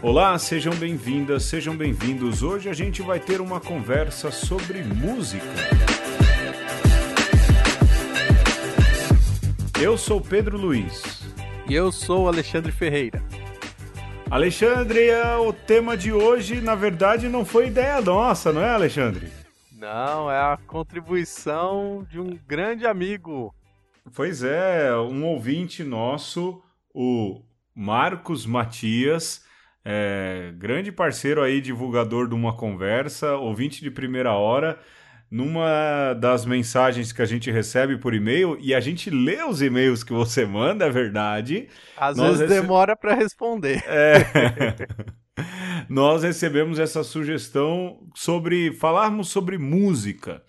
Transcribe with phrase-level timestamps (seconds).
[0.00, 2.40] Olá, sejam bem-vindas, sejam bem-vindos.
[2.44, 5.44] Hoje a gente vai ter uma conversa sobre música.
[9.82, 11.20] Eu sou Pedro Luiz.
[11.68, 13.20] E eu sou Alexandre Ferreira.
[14.30, 19.32] Alexandre, é o tema de hoje, na verdade, não foi ideia nossa, não é, Alexandre?
[19.72, 23.52] Não, é a contribuição de um grande amigo.
[24.14, 26.62] Pois é, um ouvinte nosso,
[26.94, 27.42] o
[27.74, 29.47] Marcos Matias,
[29.90, 34.78] é, grande parceiro aí, divulgador de uma conversa, ouvinte de primeira hora,
[35.30, 40.04] numa das mensagens que a gente recebe por e-mail, e a gente lê os e-mails
[40.04, 41.68] que você manda, é verdade.
[41.96, 42.60] Às vezes rece...
[42.60, 43.82] demora para responder.
[43.86, 44.76] É.
[45.88, 50.42] nós recebemos essa sugestão sobre falarmos sobre música.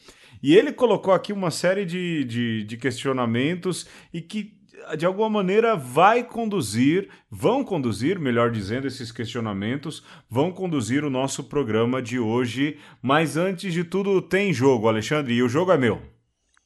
[0.44, 4.59] E ele colocou aqui uma série de, de, de questionamentos e que
[4.98, 11.44] de alguma maneira vai conduzir, vão conduzir, melhor dizendo, esses questionamentos, vão conduzir o nosso
[11.44, 12.78] programa de hoje.
[13.02, 16.02] Mas antes de tudo, tem jogo, Alexandre, e o jogo é meu.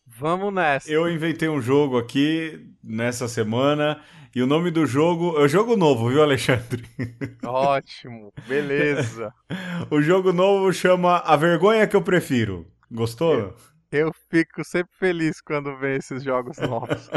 [0.06, 0.92] Vamos nessa.
[0.92, 4.00] Eu inventei um jogo aqui nessa semana.
[4.36, 6.84] E o nome do jogo é o jogo novo, viu, Alexandre?
[7.46, 9.32] Ótimo, beleza.
[9.92, 12.66] o jogo novo chama A Vergonha que eu prefiro.
[12.92, 13.56] Gostou?
[13.98, 17.10] Eu fico sempre feliz quando vem esses jogos novos.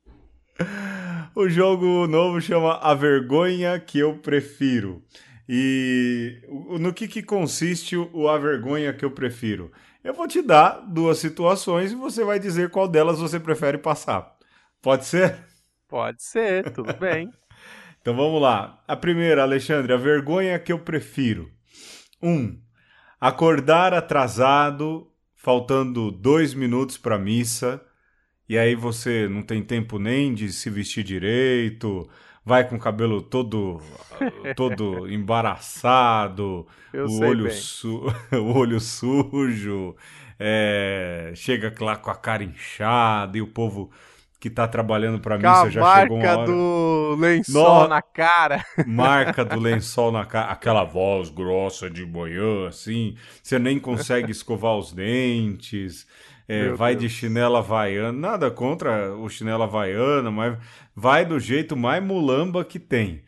[1.34, 5.02] o jogo novo chama A Vergonha que eu prefiro.
[5.48, 6.42] E
[6.78, 9.70] no que, que consiste o A Vergonha que eu prefiro?
[10.02, 14.34] Eu vou te dar duas situações e você vai dizer qual delas você prefere passar.
[14.80, 15.44] Pode ser?
[15.86, 17.30] Pode ser, tudo bem.
[18.00, 18.82] então vamos lá.
[18.88, 21.50] A primeira, Alexandre, a vergonha que eu prefiro.
[22.22, 22.58] Um,
[23.20, 25.09] acordar atrasado
[25.42, 27.80] faltando dois minutos para missa,
[28.48, 32.08] e aí você não tem tempo nem de se vestir direito,
[32.44, 33.80] vai com o cabelo todo
[34.54, 39.96] todo embaraçado, o olho, su o olho sujo,
[40.38, 43.90] é, chega lá com a cara inchada e o povo
[44.40, 46.46] que tá trabalhando para mim, você já chegou uma hora.
[46.46, 47.88] do lençol no...
[47.88, 48.64] na cara.
[48.86, 54.78] Marca do lençol na cara, aquela voz grossa de manhã, assim, você nem consegue escovar
[54.78, 56.06] os dentes,
[56.48, 57.12] é, vai Deus.
[57.12, 60.56] de chinela havaiana, nada contra o chinela havaiana, mas
[60.96, 63.22] vai do jeito mais mulamba que tem.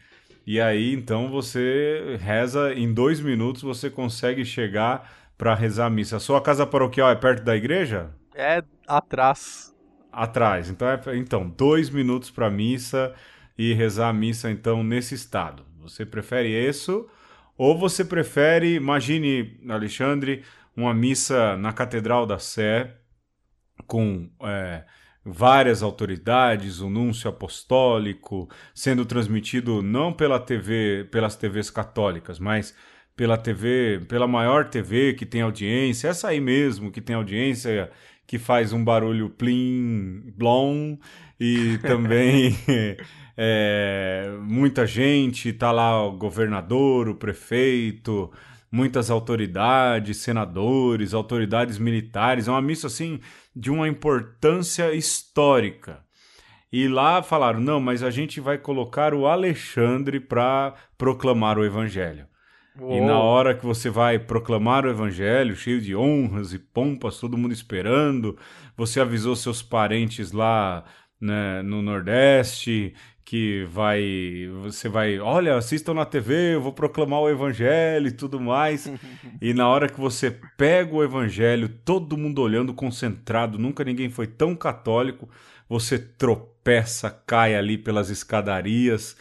[0.46, 6.16] E aí, então, você reza, em dois minutos você consegue chegar para rezar a missa.
[6.16, 8.10] A sua casa paroquial é perto da igreja?
[8.34, 9.71] É atrás
[10.12, 10.68] atrás.
[10.68, 13.14] Então, é, então dois minutos para missa
[13.56, 15.64] e rezar a missa então nesse estado.
[15.80, 17.08] Você prefere isso
[17.56, 20.42] ou você prefere, imagine, Alexandre,
[20.76, 22.96] uma missa na Catedral da Sé
[23.86, 24.84] com é,
[25.24, 32.74] várias autoridades, o núncio apostólico sendo transmitido não pela TV, pelas TVs católicas, mas
[33.14, 37.90] pela TV, pela maior TV que tem audiência, essa aí mesmo que tem audiência
[38.32, 40.96] que faz um barulho plim, blom,
[41.38, 42.56] e também
[43.36, 48.32] é, muita gente, tá lá o governador, o prefeito,
[48.70, 53.20] muitas autoridades, senadores, autoridades militares, é uma missa assim
[53.54, 56.02] de uma importância histórica.
[56.72, 62.26] E lá falaram: não, mas a gente vai colocar o Alexandre para proclamar o evangelho.
[62.78, 62.96] Uou.
[62.96, 67.36] E na hora que você vai proclamar o evangelho, cheio de honras e pompas, todo
[67.36, 68.36] mundo esperando,
[68.76, 70.84] você avisou seus parentes lá
[71.20, 72.94] né, no Nordeste
[73.24, 74.02] que vai,
[74.60, 78.92] você vai, olha, assistam na TV, eu vou proclamar o evangelho e tudo mais.
[79.40, 84.26] e na hora que você pega o evangelho, todo mundo olhando, concentrado, nunca ninguém foi
[84.26, 85.30] tão católico,
[85.66, 89.16] você tropeça, cai ali pelas escadarias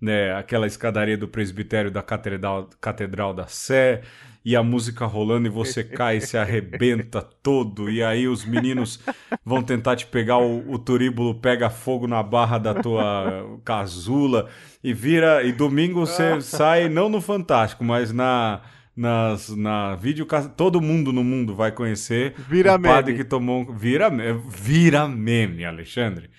[0.00, 4.02] né, aquela escadaria do presbitério da Catedral, Catedral da Sé,
[4.44, 9.00] e a música rolando e você cai e se arrebenta todo, e aí os meninos
[9.44, 14.48] vão tentar te pegar, o, o turíbulo pega fogo na barra da tua casula,
[14.84, 18.60] e vira, e domingo você sai, não no Fantástico, mas na
[18.96, 20.26] nas, na vídeo
[20.56, 23.22] todo mundo no mundo vai conhecer vira o padre meme.
[23.22, 24.10] que tomou vira
[24.48, 26.30] vira meme Alexandre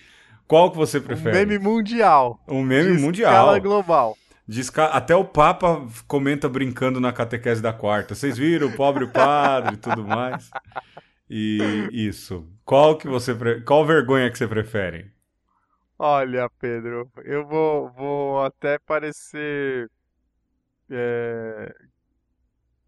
[0.47, 1.35] qual que você prefere?
[1.35, 2.39] Um meme mundial.
[2.47, 3.31] Um meme de mundial.
[3.31, 4.17] Escala global.
[4.47, 4.93] De escala...
[4.93, 8.15] Até o Papa comenta brincando na catequese da quarta.
[8.15, 10.49] Vocês viram o pobre padre e tudo mais?
[11.29, 12.47] E isso.
[12.63, 13.61] Qual que você pre...
[13.61, 15.11] qual vergonha que você prefere?
[15.99, 19.89] Olha, Pedro, eu vou, vou até parecer
[20.89, 21.73] é,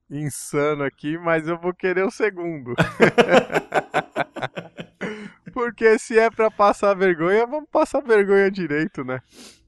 [0.10, 2.74] insano aqui, mas eu vou querer o segundo.
[5.50, 9.22] Porque se é pra passar vergonha, vamos passar vergonha direito, né?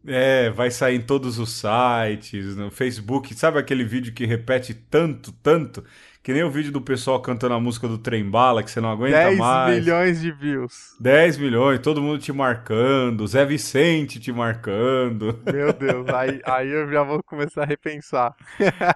[0.06, 3.34] É, vai sair em todos os sites, no Facebook.
[3.36, 5.84] Sabe aquele vídeo que repete tanto, tanto?
[6.24, 8.92] Que nem o vídeo do pessoal cantando a música do Trem Bala, que você não
[8.92, 9.80] aguenta 10 mais.
[9.80, 10.96] milhões de views.
[11.00, 15.40] 10 milhões, todo mundo te marcando, Zé Vicente te marcando.
[15.52, 18.36] Meu Deus, aí, aí eu já vou começar a repensar.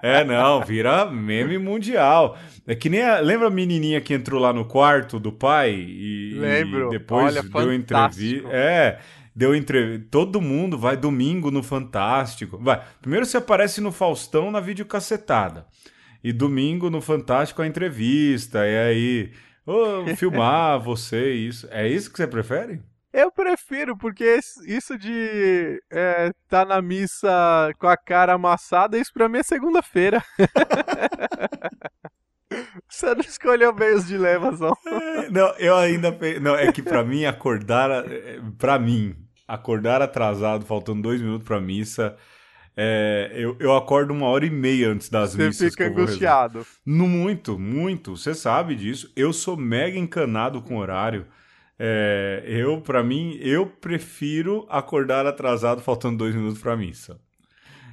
[0.02, 2.38] É, não, vira meme mundial.
[2.64, 6.34] É que nem a, lembra a menininha que entrou lá no quarto do pai e,
[6.38, 6.86] Lembro.
[6.86, 8.48] e depois Olha, deu entrevista.
[8.52, 9.00] É,
[9.34, 10.06] deu entrevista.
[10.12, 12.56] Todo mundo vai domingo no Fantástico.
[12.56, 12.80] Vai.
[13.00, 15.66] Primeiro você aparece no Faustão na videocacetada.
[16.26, 18.66] E domingo no Fantástico a entrevista.
[18.66, 19.32] E aí,
[19.64, 21.68] ô, filmar você isso.
[21.70, 22.82] É isso que você prefere?
[23.12, 29.28] Eu prefiro, porque isso de é, tá na missa com a cara amassada, isso pra
[29.28, 30.22] mim é segunda-feira.
[32.88, 34.76] Você não escolheu bem os dilemas, não.
[34.86, 36.12] É, Não, eu ainda.
[36.12, 38.04] pe- Não, é que pra mim acordar.
[38.58, 39.14] Pra mim,
[39.46, 42.16] acordar atrasado, faltando dois minutos pra missa.
[42.76, 45.70] É, eu, eu acordo uma hora e meia antes das Você missas.
[45.70, 46.02] fica vou rezar.
[46.08, 46.66] angustiado.
[46.84, 48.16] No- Muito, muito.
[48.16, 49.10] Você sabe disso.
[49.16, 51.26] Eu sou mega encanado com horário.
[51.78, 57.18] É, eu, pra mim, eu prefiro acordar atrasado, faltando dois minutos pra missa.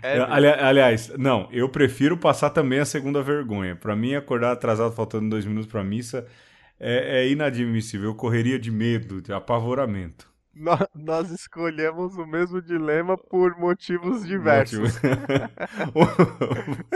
[0.02, 3.76] É, É, ali- aliás, não, eu prefiro passar também a segunda vergonha.
[3.76, 6.26] Pra mim, acordar atrasado faltando dois minutos pra missa
[6.80, 8.10] é, é inadmissível.
[8.10, 10.28] Eu correria de medo, de apavoramento.
[10.54, 14.94] Nó- nós escolhemos o mesmo dilema por motivos diversos.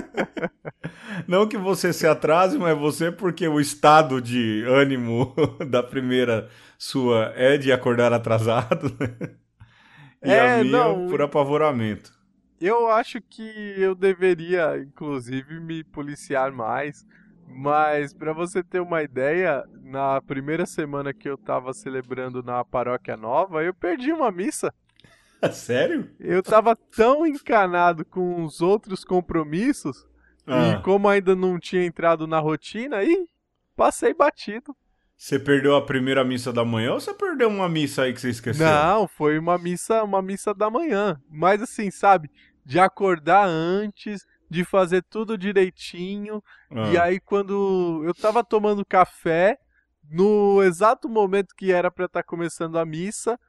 [1.28, 5.34] Não que você se atrase, mas você porque o estado de ânimo
[5.70, 8.96] da primeira sua é de acordar atrasado.
[9.00, 9.30] né?
[10.24, 12.12] E É, a minha não, por apavoramento.
[12.60, 13.42] Eu acho que
[13.78, 17.06] eu deveria, inclusive, me policiar mais.
[17.48, 23.16] Mas pra você ter uma ideia, na primeira semana que eu tava celebrando na paróquia
[23.16, 24.74] nova, eu perdi uma missa.
[25.54, 26.10] Sério?
[26.20, 30.06] Eu tava tão encanado com os outros compromissos
[30.46, 33.28] Ah, e como ainda não tinha entrado na rotina, aí
[33.76, 34.76] passei batido.
[35.16, 38.30] Você perdeu a primeira missa da manhã ou você perdeu uma missa aí que você
[38.30, 38.66] esqueceu?
[38.66, 41.20] Não, foi uma missa, uma missa da manhã.
[41.30, 42.30] Mas assim, sabe,
[42.64, 46.42] de acordar antes, de fazer tudo direitinho.
[46.72, 46.92] Ah.
[46.92, 49.58] E aí, quando eu tava tomando café,
[50.10, 53.40] no exato momento que era pra estar começando a missa,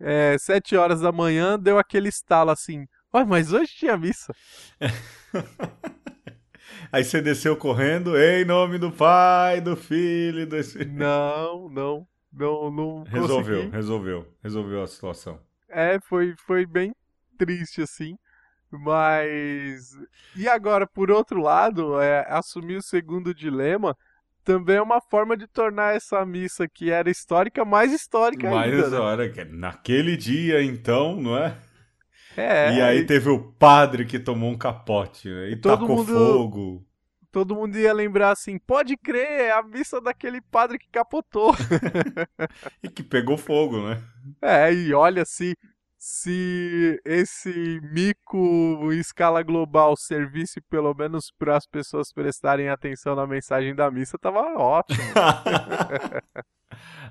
[0.00, 2.86] é, sete horas da manhã, deu aquele estalo assim.
[3.14, 4.32] Ué, mas hoje tinha missa.
[6.92, 10.92] Aí você desceu correndo, em nome do Pai, do Filho e do Espírito.
[10.92, 13.72] Não, não, não, não Resolveu, consegui.
[13.76, 15.40] resolveu, resolveu a situação.
[15.68, 16.94] É, foi, foi bem
[17.38, 18.16] triste assim.
[18.78, 19.92] Mas.
[20.34, 23.96] E agora, por outro lado, é, assumir o segundo dilema
[24.44, 28.90] também é uma forma de tornar essa missa que era histórica mais histórica Mas ainda.
[28.90, 28.98] né?
[28.98, 31.56] olha, que naquele dia então, não é?
[32.36, 35.50] É, e aí teve o padre que tomou um capote, né?
[35.50, 36.86] E Todo tacou mundo- fogo.
[37.32, 41.54] todo mundo ia lembrar assim: pode crer, é a missa daquele padre que capotou.
[42.82, 44.02] E que pegou fogo, né?
[44.42, 45.56] É, e olha se.
[45.98, 53.26] Se esse mico em escala global servisse pelo menos para as pessoas prestarem atenção na
[53.26, 54.98] mensagem da missa, tava ótimo.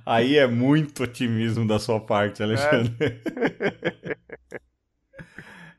[0.06, 2.96] Aí é muito otimismo da sua parte, Alexandre.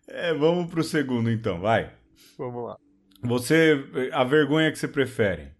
[0.08, 1.92] É, vamos pro segundo então, vai.
[2.38, 2.76] Vamos lá.
[3.22, 5.52] Você, a vergonha que você prefere?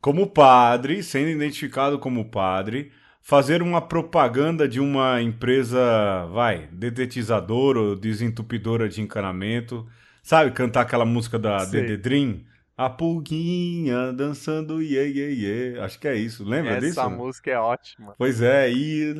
[0.00, 2.92] Como padre, sendo identificado como padre,
[3.24, 9.86] fazer uma propaganda de uma empresa, vai, dedetizadora ou desentupidora de encanamento,
[10.22, 11.64] sabe, cantar aquela música da.
[11.64, 12.42] Dede Dream?
[12.76, 15.80] A pulguinha dançando iê, iê, iê.
[15.80, 16.44] Acho que é isso.
[16.44, 17.10] Lembra Essa disso?
[17.10, 18.14] música é ótima.
[18.18, 19.14] Pois é, e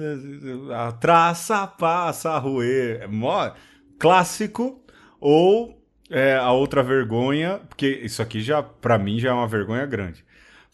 [0.72, 3.02] a traça passa a roer.
[3.02, 3.52] É mó
[3.96, 4.84] clássico
[5.20, 5.80] ou
[6.10, 10.24] é, a outra vergonha, porque isso aqui já para mim já é uma vergonha grande.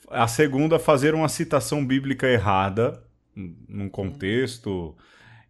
[0.08, 3.00] A segunda, fazer uma citação bíblica errada
[3.34, 4.96] num contexto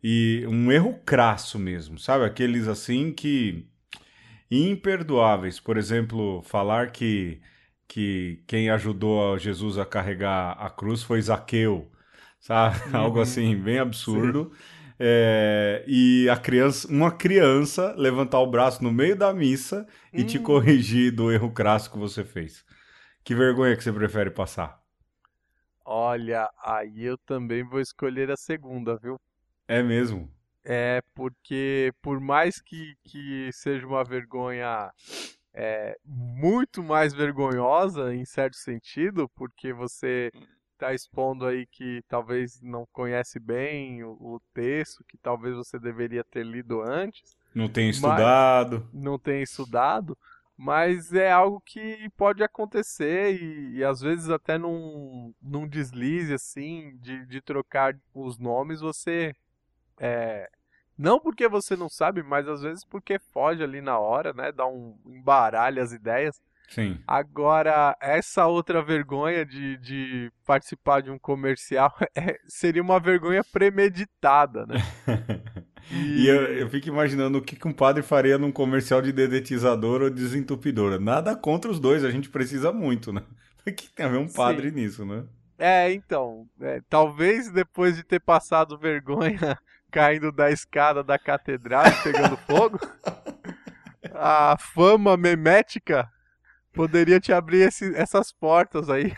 [0.03, 2.25] e um erro crasso mesmo, sabe?
[2.25, 3.67] Aqueles assim que
[4.51, 5.61] imperdoáveis.
[5.61, 7.41] Por exemplo, falar que
[7.89, 11.91] que quem ajudou a Jesus a carregar a cruz foi Zaqueu,
[12.39, 12.77] sabe?
[12.93, 13.23] Algo Uhum.
[13.23, 14.53] assim, bem absurdo.
[14.99, 20.39] É, e a criança, uma criança levantar o braço no meio da missa e te
[20.39, 20.41] Hum.
[20.41, 22.65] corrigir do erro crasso que você fez.
[23.25, 24.80] Que vergonha que você prefere passar?
[25.93, 29.21] Olha, aí eu também vou escolher a segunda, viu?
[29.67, 30.31] É mesmo?
[30.65, 34.93] É porque por mais que, que seja uma vergonha
[35.53, 40.31] é, muito mais vergonhosa em certo sentido, porque você
[40.75, 46.23] está expondo aí que talvez não conhece bem o, o texto, que talvez você deveria
[46.23, 48.89] ter lido antes, Não tem estudado.
[48.93, 50.17] Não tem estudado,
[50.63, 56.99] mas é algo que pode acontecer e, e às vezes até num, num deslize assim
[57.01, 59.35] de, de trocar os nomes você
[59.99, 60.51] é,
[60.99, 64.53] não porque você não sabe, mas às vezes porque foge ali na hora, né?
[64.53, 66.39] Dá um embaralho as ideias.
[66.69, 67.03] Sim.
[67.07, 74.67] Agora, essa outra vergonha de, de participar de um comercial é, seria uma vergonha premeditada,
[74.67, 74.75] né?
[75.91, 79.13] e, e eu, eu, fico imaginando o que, que um padre faria num comercial de
[79.13, 80.99] dedetizador ou desentupidora.
[80.99, 83.23] Nada contra os dois, a gente precisa muito, né?
[83.67, 84.75] O que tem a ver um padre Sim.
[84.75, 85.23] nisso, né?
[85.59, 89.59] É, então, é, talvez depois de ter passado vergonha
[89.93, 92.81] caindo da escada da catedral e pegando fogo,
[94.15, 96.11] a fama memética
[96.73, 99.13] poderia te abrir esse, essas portas aí.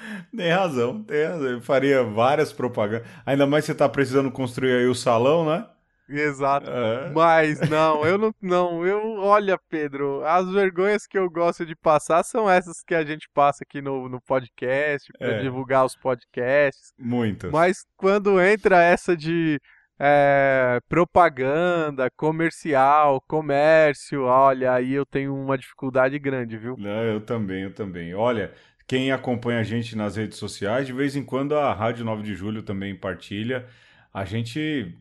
[0.36, 1.48] tem razão, tem razão.
[1.48, 3.06] Eu faria várias propagandas.
[3.24, 5.66] Ainda mais você tá precisando construir aí o salão, né?
[6.08, 6.70] Exato.
[6.70, 7.10] É.
[7.10, 12.22] Mas não, eu não, não, eu, olha, Pedro, as vergonhas que eu gosto de passar
[12.24, 15.42] são essas que a gente passa aqui no, no podcast, para é.
[15.42, 16.92] divulgar os podcasts.
[16.98, 17.50] Muitas.
[17.52, 19.60] Mas quando entra essa de
[20.00, 26.74] é, propaganda, comercial, comércio, olha, aí eu tenho uma dificuldade grande, viu?
[26.78, 28.14] Não, eu também, eu também.
[28.14, 28.52] Olha,
[28.88, 32.34] quem acompanha a gente nas redes sociais, de vez em quando a Rádio 9 de
[32.34, 33.66] Julho também partilha.
[34.12, 34.96] A gente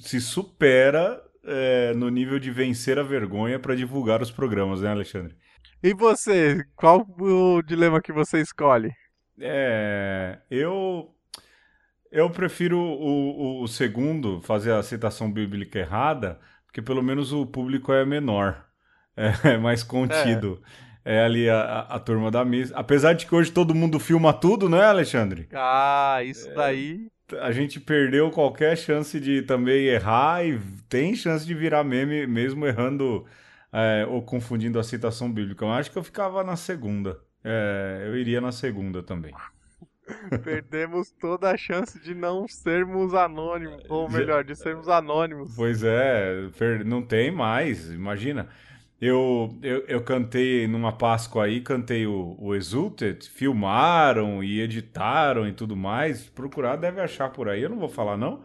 [0.00, 5.34] se supera é, no nível de vencer a vergonha para divulgar os programas, né, Alexandre?
[5.82, 8.92] E você, qual o dilema que você escolhe?
[9.40, 11.12] É, eu
[12.12, 17.44] eu prefiro o, o, o, segundo, fazer a citação bíblica errada, porque pelo menos o
[17.46, 18.64] público é menor,
[19.16, 20.62] é, é mais contido.
[20.88, 20.91] É.
[21.04, 22.74] é ali a, a, turma da missa.
[22.76, 25.48] Apesar de que hoje todo mundo filma tudo, né, Alexandre?
[25.52, 31.54] Ah, isso daí a gente perdeu qualquer chance de também errar e tem chance de
[31.54, 33.24] virar meme mesmo errando
[33.72, 35.64] é, ou confundindo a citação bíblica.
[35.64, 37.18] Eu acho que eu ficava na segunda.
[37.42, 39.32] É, eu iria na segunda também.
[40.44, 45.54] Perdemos toda a chance de não sermos anônimos, ou melhor, de sermos anônimos.
[45.56, 46.50] Pois é,
[46.84, 48.48] não tem mais, imagina.
[49.02, 55.52] Eu, eu, eu cantei numa Páscoa aí, cantei o, o Exulted, filmaram e editaram e
[55.52, 56.28] tudo mais.
[56.28, 58.44] Procurar deve achar por aí, eu não vou falar não.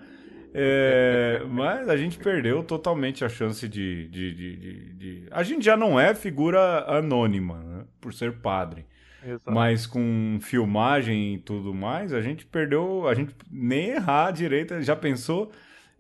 [0.56, 5.28] É, mas a gente perdeu totalmente a chance de, de, de, de.
[5.30, 8.84] A gente já não é figura anônima, né, por ser padre.
[9.24, 9.52] Exato.
[9.52, 14.96] Mas com filmagem e tudo mais, a gente perdeu, a gente nem errar direito, já
[14.96, 15.52] pensou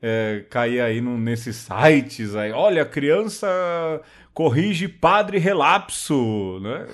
[0.01, 3.47] é, cair aí no, nesses sites aí, olha, criança
[4.37, 6.85] corrige padre relapso, né?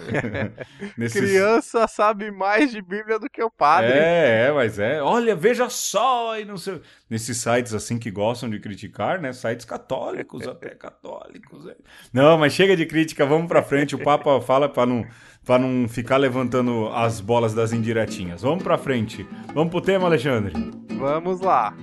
[0.97, 1.19] Nesses...
[1.19, 3.91] Criança sabe mais de Bíblia do que o padre.
[3.91, 5.01] É, é, mas é.
[5.01, 6.79] Olha, veja só, e não sei.
[7.09, 9.33] Nesses sites assim que gostam de criticar, né?
[9.33, 11.67] Sites católicos, até católicos.
[11.67, 11.75] É.
[12.13, 13.93] Não, mas chega de crítica, vamos para frente.
[13.93, 15.05] O Papa fala para não
[15.43, 18.41] para não ficar levantando as bolas das indiretinhas.
[18.41, 19.27] Vamos para frente.
[19.53, 20.53] Vamos pro tema, Alexandre.
[20.97, 21.75] Vamos lá.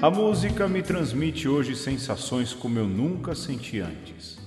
[0.00, 4.38] A música me transmite hoje sensações como eu nunca senti antes.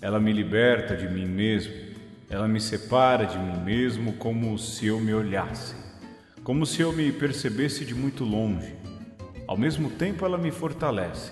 [0.00, 1.72] Ela me liberta de mim mesmo,
[2.28, 5.76] ela me separa de mim mesmo como se eu me olhasse,
[6.42, 8.74] como se eu me percebesse de muito longe.
[9.46, 11.30] Ao mesmo tempo, ela me fortalece,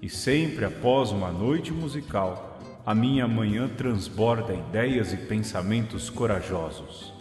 [0.00, 7.12] e sempre após uma noite musical, a minha manhã transborda ideias e pensamentos corajosos.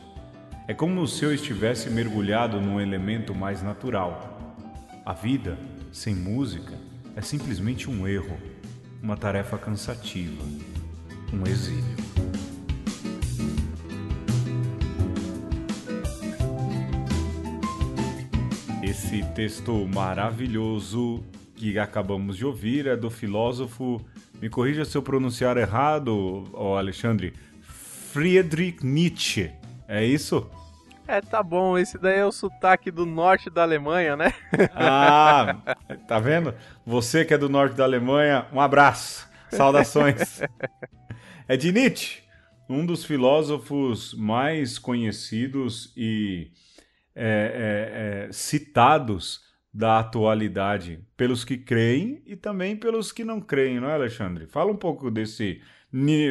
[0.67, 4.34] É como se eu estivesse mergulhado num elemento mais natural
[5.05, 5.55] a vida,
[5.91, 6.73] sem música,
[7.15, 8.39] é simplesmente um erro,
[9.03, 10.43] uma tarefa cansativa,
[11.31, 11.95] um exílio.
[18.81, 21.23] Esse texto maravilhoso
[21.55, 24.03] que acabamos de ouvir é do filósofo,
[24.41, 29.51] me corrija se eu pronunciar errado, oh Alexandre, Friedrich Nietzsche.
[29.87, 30.49] É isso?
[31.07, 34.33] É, tá bom, esse daí é o sotaque do norte da Alemanha, né?
[34.73, 35.57] Ah,
[36.07, 36.53] tá vendo?
[36.85, 40.41] Você que é do norte da Alemanha, um abraço, saudações.
[41.47, 42.23] É de Nietzsche,
[42.67, 46.51] um dos filósofos mais conhecidos e
[47.15, 53.79] é, é, é, citados da atualidade pelos que creem e também pelos que não creem,
[53.79, 54.47] não é, Alexandre?
[54.47, 55.61] Fala um pouco desse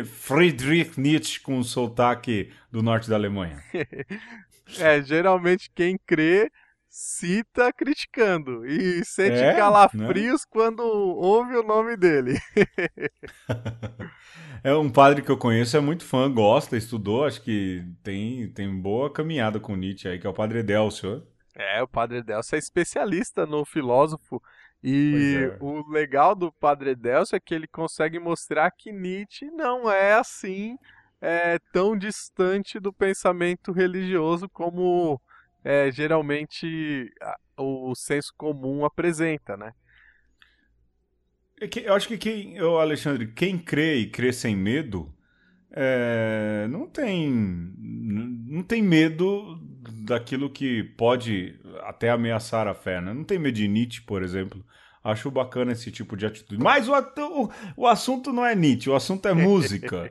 [0.05, 3.63] Friedrich Nietzsche com o sotaque do norte da Alemanha.
[4.85, 6.51] É, geralmente quem crê
[6.89, 10.47] cita criticando e sente é, calafrios né?
[10.49, 12.39] quando ouve o nome dele.
[14.63, 18.81] é um padre que eu conheço, é muito fã, gosta, estudou, acho que tem, tem
[18.81, 21.27] boa caminhada com Nietzsche aí, que é o padre Delcio.
[21.57, 24.41] É, o padre Delcio é especialista no filósofo.
[24.81, 25.57] E é.
[25.61, 30.77] o legal do padre Delcio é que ele consegue mostrar que Nietzsche não é assim
[31.25, 35.19] é, tão distante do pensamento religioso como
[35.65, 37.11] é, geralmente
[37.57, 39.73] o senso comum apresenta, né?
[41.59, 45.15] É eu acho que quem, Alexandre, quem crê e crê sem medo,
[45.71, 49.59] é, não tem não tem medo
[50.05, 53.15] daquilo que pode até ameaçar a fé, né?
[53.15, 54.63] Não tem medo de Nietzsche, por exemplo.
[55.05, 56.63] Acho bacana esse tipo de atitude.
[56.63, 60.11] Mas o, o, o assunto não é Nietzsche, o assunto é música.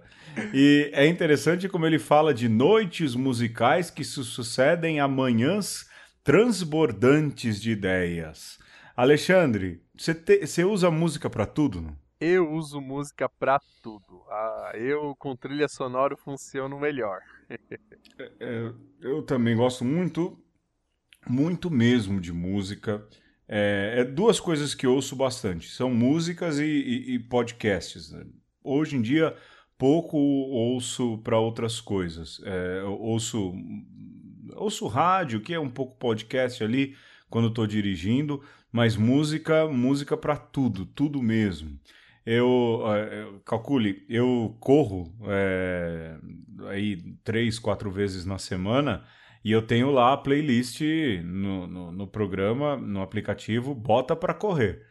[0.54, 5.90] e é interessante como ele fala de noites musicais que se sucedem a manhãs
[6.24, 8.60] transbordantes de ideias.
[8.96, 11.82] Alexandre, você usa música para tudo?
[11.82, 11.98] Não?
[12.20, 14.24] Eu uso música para tudo.
[14.30, 17.20] Ah, eu com trilha sonora funciono melhor.
[18.40, 18.72] É,
[19.02, 20.38] eu também gosto muito,
[21.28, 23.04] muito mesmo de música.
[23.48, 28.12] É, é duas coisas que ouço bastante: são músicas e, e, e podcasts.
[28.12, 28.26] Né?
[28.64, 29.36] Hoje em dia,
[29.78, 32.42] pouco ouço para outras coisas.
[32.46, 33.54] É, ouço,
[34.56, 36.96] ouço rádio, que é um pouco podcast ali,
[37.30, 38.42] quando estou dirigindo
[38.74, 41.80] mas música, música para tudo, tudo mesmo.
[42.26, 42.82] Eu,
[43.12, 46.18] eu, calcule, eu corro é,
[46.70, 49.06] aí três, quatro vezes na semana
[49.44, 50.82] e eu tenho lá a playlist
[51.24, 54.82] no, no, no programa, no aplicativo, bota para correr.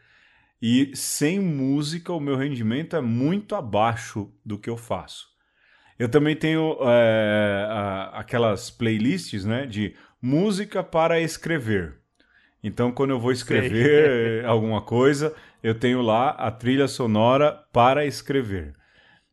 [0.61, 5.27] E sem música o meu rendimento é muito abaixo do que eu faço.
[5.97, 7.67] Eu também tenho é,
[8.13, 11.95] aquelas playlists né, de música para escrever.
[12.63, 14.45] Então, quando eu vou escrever Sei.
[14.47, 18.73] alguma coisa, eu tenho lá a trilha sonora para escrever.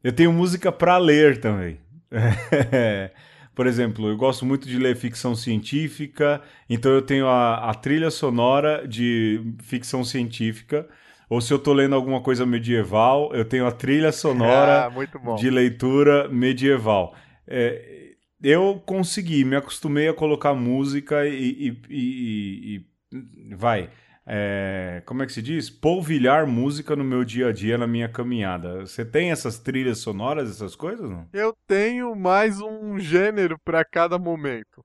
[0.02, 1.78] Eu tenho música para ler também.
[3.54, 8.11] Por exemplo, eu gosto muito de ler ficção científica, então eu tenho a, a trilha
[8.11, 10.88] sonora de ficção científica.
[11.29, 15.48] Ou se eu estou lendo alguma coisa medieval, eu tenho a trilha sonora ah, de
[15.48, 17.14] leitura medieval.
[17.46, 18.01] É,
[18.42, 23.90] eu consegui, me acostumei a colocar música e, e, e, e vai,
[24.26, 25.70] é, como é que se diz?
[25.70, 28.80] Polvilhar música no meu dia a dia, na minha caminhada.
[28.87, 31.11] Você tem essas trilhas sonoras, essas coisas?
[31.11, 31.28] Não?
[31.33, 34.85] Eu tenho mais um gênero para cada momento.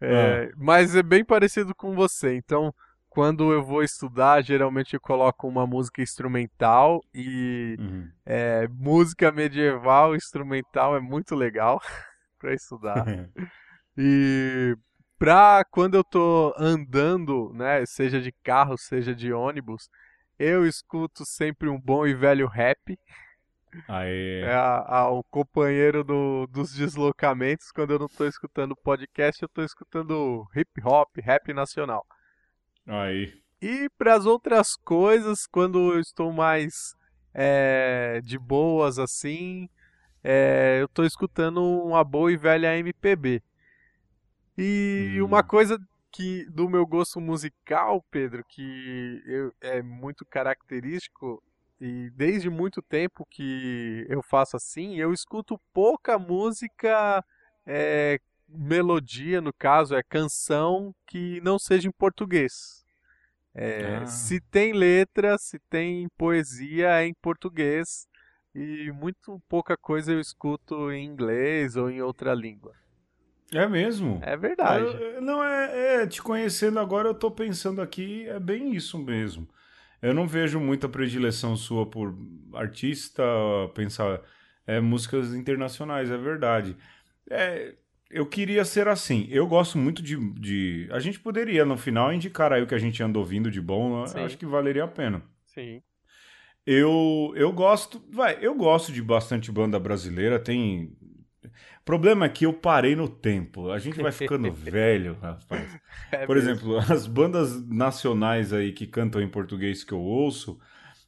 [0.00, 0.54] É, ah.
[0.56, 2.34] Mas é bem parecido com você.
[2.36, 2.72] Então,
[3.08, 8.08] quando eu vou estudar, geralmente eu coloco uma música instrumental e uhum.
[8.24, 11.80] é, música medieval instrumental é muito legal
[12.38, 13.04] para estudar.
[13.98, 14.76] e
[15.18, 19.88] pra quando eu tô andando, né, seja de carro, seja de ônibus,
[20.38, 22.98] eu escuto sempre um bom e velho rap.
[23.88, 24.42] Aê.
[24.42, 27.70] É a, a, o companheiro do, dos deslocamentos.
[27.72, 32.06] Quando eu não tô escutando podcast, eu tô escutando hip hop, rap nacional.
[32.86, 33.32] Aí.
[33.60, 36.94] E para as outras coisas, quando eu estou mais
[37.34, 39.68] é, de boas assim,
[40.22, 43.42] é, eu tô escutando uma boa e velha MPB.
[44.58, 45.24] E hum.
[45.24, 45.78] uma coisa
[46.10, 51.40] que do meu gosto musical, Pedro, que eu, é muito característico
[51.80, 57.24] e desde muito tempo que eu faço assim, eu escuto pouca música,
[57.64, 58.18] é,
[58.48, 62.84] melodia, no caso, é canção que não seja em português.
[63.54, 64.06] É, ah.
[64.06, 68.08] Se tem letra, se tem poesia, é em português.
[68.52, 72.74] E muito pouca coisa eu escuto em inglês ou em outra língua.
[73.52, 74.20] É mesmo?
[74.22, 74.84] É verdade.
[74.84, 79.48] Eu, não, é, é, Te conhecendo agora, eu tô pensando aqui, é bem isso mesmo.
[80.00, 82.14] Eu não vejo muita predileção sua por
[82.54, 83.22] artista,
[83.74, 84.20] pensar.
[84.66, 86.76] É, músicas internacionais, é verdade.
[87.30, 87.74] É,
[88.10, 89.26] eu queria ser assim.
[89.30, 90.88] Eu gosto muito de, de.
[90.92, 94.06] A gente poderia, no final, indicar aí o que a gente anda ouvindo de bom.
[94.06, 94.20] Sim.
[94.20, 95.22] Acho que valeria a pena.
[95.46, 95.82] Sim.
[96.66, 98.02] Eu, eu gosto.
[98.10, 100.38] Vai, eu gosto de bastante banda brasileira.
[100.38, 100.94] Tem
[101.88, 103.70] problema é que eu parei no tempo.
[103.70, 105.80] A gente vai ficando velho, rapaz.
[106.12, 106.50] É Por mesmo.
[106.50, 110.60] exemplo, as bandas nacionais aí que cantam em português que eu ouço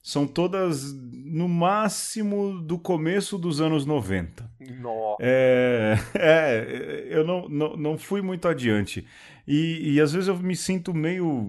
[0.03, 4.51] são todas no máximo do começo dos anos 90.
[4.81, 5.17] Nossa.
[5.21, 9.07] É, é eu não, não, não fui muito adiante.
[9.47, 11.47] E, e às vezes eu me sinto meio.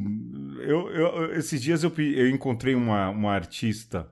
[0.59, 4.11] Eu, eu, esses dias eu, eu encontrei uma, uma artista,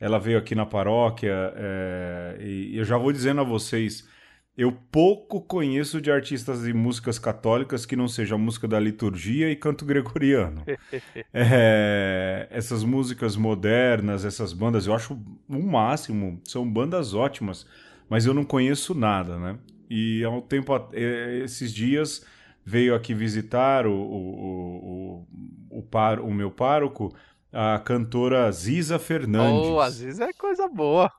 [0.00, 4.17] ela veio aqui na paróquia, é, e eu já vou dizendo a vocês
[4.58, 9.54] eu pouco conheço de artistas de músicas católicas que não seja música da liturgia e
[9.54, 10.64] canto gregoriano.
[11.32, 15.16] é, essas músicas modernas, essas bandas, eu acho
[15.48, 17.64] o máximo, são bandas ótimas,
[18.10, 19.56] mas eu não conheço nada, né?
[19.88, 22.26] E há um tempo, é, esses dias,
[22.64, 25.26] veio aqui visitar o, o,
[25.70, 27.14] o, o, par, o meu pároco,
[27.52, 29.68] a cantora Ziza Fernandes.
[29.68, 31.12] Oh, a Ziza é coisa boa.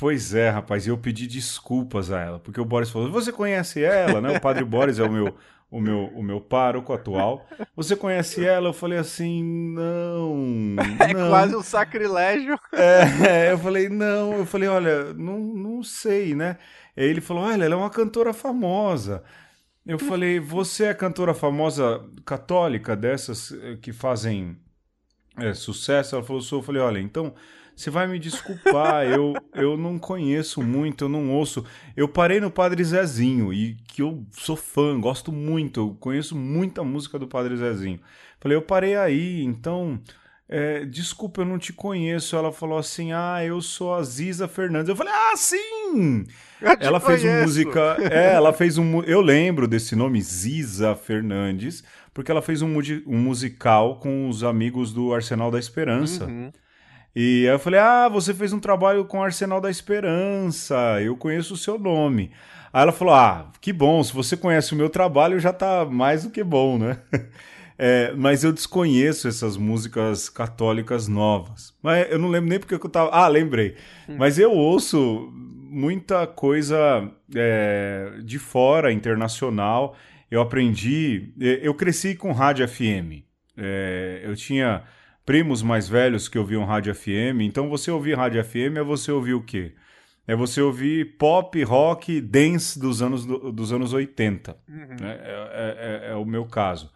[0.00, 4.18] Pois é, rapaz, eu pedi desculpas a ela, porque o Boris falou: "Você conhece ela,
[4.18, 4.34] né?
[4.34, 5.36] O Padre Boris é o meu
[5.70, 7.46] o meu o meu pároco atual.
[7.76, 10.74] Você conhece ela?" Eu falei assim: "Não".
[11.06, 11.28] É não.
[11.28, 12.58] quase um sacrilégio.
[12.72, 14.32] É, eu falei: "Não".
[14.38, 16.56] Eu falei: "Olha, não, não sei, né?"
[16.96, 19.22] Aí ele falou: "Olha, ela é uma cantora famosa".
[19.86, 24.56] Eu falei: "Você é cantora famosa católica dessas eh, que fazem
[25.36, 26.60] é, sucesso?" Ela falou: "Sou".
[26.60, 27.34] Eu falei: "Olha, então
[27.80, 31.64] você vai me desculpar, eu, eu não conheço muito, eu não ouço.
[31.96, 36.84] Eu parei no Padre Zezinho, e que eu sou fã, gosto muito, eu conheço muita
[36.84, 37.98] música do Padre Zezinho.
[38.38, 39.98] Falei, eu parei aí, então.
[40.52, 42.34] É, desculpa, eu não te conheço.
[42.34, 44.88] Ela falou assim: Ah, eu sou a Ziza Fernandes.
[44.88, 46.24] Eu falei: Ah, sim!
[46.80, 47.96] ela fez um música.
[48.10, 49.00] É, ela fez um.
[49.04, 54.92] Eu lembro desse nome, Ziza Fernandes, porque ela fez um, um musical com os amigos
[54.92, 56.24] do Arsenal da Esperança.
[56.24, 56.50] Uhum.
[57.14, 61.54] E aí eu falei: Ah, você fez um trabalho com Arsenal da Esperança, eu conheço
[61.54, 62.30] o seu nome.
[62.72, 66.24] Aí ela falou: Ah, que bom, se você conhece o meu trabalho já tá mais
[66.24, 66.98] do que bom, né?
[67.82, 71.74] É, mas eu desconheço essas músicas católicas novas.
[71.82, 73.08] Mas eu não lembro nem porque eu tava.
[73.10, 73.74] Ah, lembrei.
[74.06, 74.16] Hum.
[74.18, 79.96] Mas eu ouço muita coisa é, de fora, internacional.
[80.30, 81.32] Eu aprendi.
[81.38, 83.24] Eu cresci com rádio FM.
[83.56, 84.82] É, eu tinha
[85.30, 87.42] primos mais velhos que ouviam rádio FM.
[87.42, 89.76] Então você ouvir rádio FM é você ouvir o quê?
[90.26, 94.56] É você ouvir pop, rock, dance dos anos, dos anos 80.
[94.68, 94.76] Uhum.
[95.00, 95.20] Né?
[95.22, 96.90] É, é, é, é, o meu caso.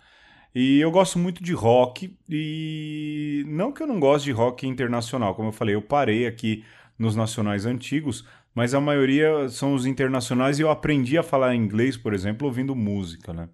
[0.53, 5.37] E eu gosto muito de rock, e não que eu não goste de rock internacional,
[5.37, 6.64] como eu falei, eu parei aqui
[6.99, 11.97] nos nacionais antigos, mas a maioria são os internacionais e eu aprendi a falar inglês,
[11.97, 13.49] por exemplo, ouvindo música, né?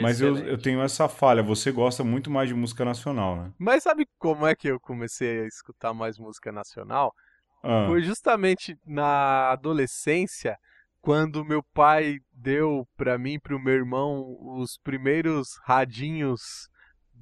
[0.00, 3.52] Mas eu, eu tenho essa falha, você gosta muito mais de música nacional, né?
[3.58, 7.12] Mas sabe como é que eu comecei a escutar mais música nacional?
[7.62, 7.86] Ah.
[7.88, 10.56] Foi justamente na adolescência,
[11.00, 16.68] quando meu pai deu para mim e pro meu irmão os primeiros radinhos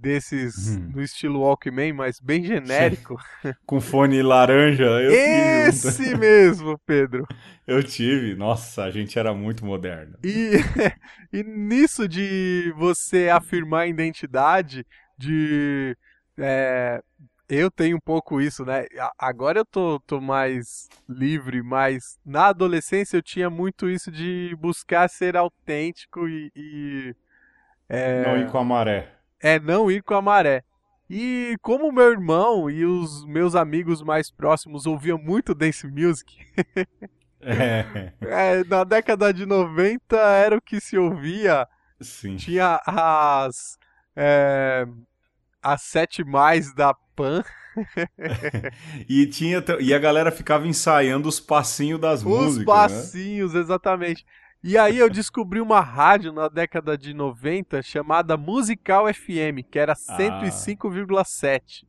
[0.00, 0.92] desses hum.
[0.94, 3.16] no estilo Walkman, mas bem genérico.
[3.66, 4.84] Com fone laranja.
[4.84, 6.16] Eu Esse tive.
[6.16, 7.26] mesmo, Pedro.
[7.66, 8.34] Eu tive.
[8.34, 10.16] Nossa, a gente era muito moderno.
[10.24, 10.52] E,
[11.32, 14.86] e nisso de você afirmar a identidade,
[15.18, 15.94] de.
[16.38, 17.02] É,
[17.46, 18.86] eu tenho um pouco isso, né?
[19.18, 25.08] Agora eu tô, tô mais livre, mas na adolescência eu tinha muito isso de buscar
[25.10, 26.50] ser autêntico e.
[26.56, 27.16] e
[27.86, 28.22] é...
[28.22, 30.62] Não ir com a maré é não ir com a maré.
[31.10, 36.36] E como meu irmão e os meus amigos mais próximos ouviam muito dance music,
[37.40, 38.12] é.
[38.20, 41.66] é, na década de 90 era o que se ouvia.
[42.00, 42.36] Sim.
[42.36, 43.78] Tinha as
[44.14, 44.86] é,
[45.62, 47.42] as sete mais da Pan.
[49.08, 52.50] e tinha e a galera ficava ensaiando os passinhos das os músicas.
[52.50, 52.64] Os né?
[52.64, 53.60] passinhos, né?
[53.60, 54.26] exatamente.
[54.62, 59.94] E aí eu descobri uma rádio na década de 90 chamada Musical FM, que era
[59.94, 61.84] 105,7.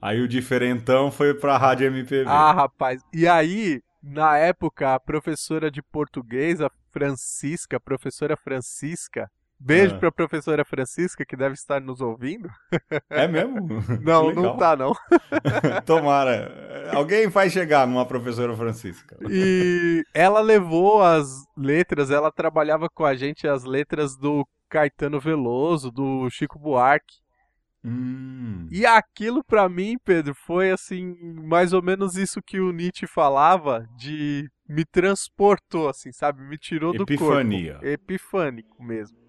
[0.00, 0.08] Ah.
[0.08, 2.28] Aí o diferentão foi pra rádio MPB.
[2.28, 3.02] Ah, rapaz.
[3.12, 9.98] E aí, na época, a professora de português, a Francisca, a professora Francisca, Beijo ah.
[9.98, 12.48] pra professora Francisca, que deve estar nos ouvindo.
[13.08, 13.56] É mesmo?
[14.02, 14.92] Não, não tá, não.
[15.84, 16.90] Tomara.
[16.92, 19.16] Alguém vai chegar numa professora Francisca.
[19.28, 25.90] E ela levou as letras, ela trabalhava com a gente as letras do Caetano Veloso,
[25.90, 27.16] do Chico Buarque.
[27.84, 28.66] Hum.
[28.70, 31.14] E aquilo para mim, Pedro, foi assim,
[31.46, 36.42] mais ou menos isso que o Nietzsche falava de me transportou, assim, sabe?
[36.42, 37.74] Me tirou Epifania.
[37.74, 37.86] do corpo.
[37.86, 39.25] Epifânico mesmo.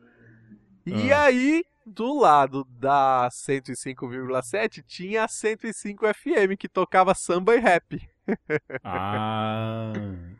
[0.87, 1.23] E ah.
[1.23, 8.09] aí, do lado da 105,7 tinha a 105 FM que tocava samba e rap.
[8.83, 9.91] ah,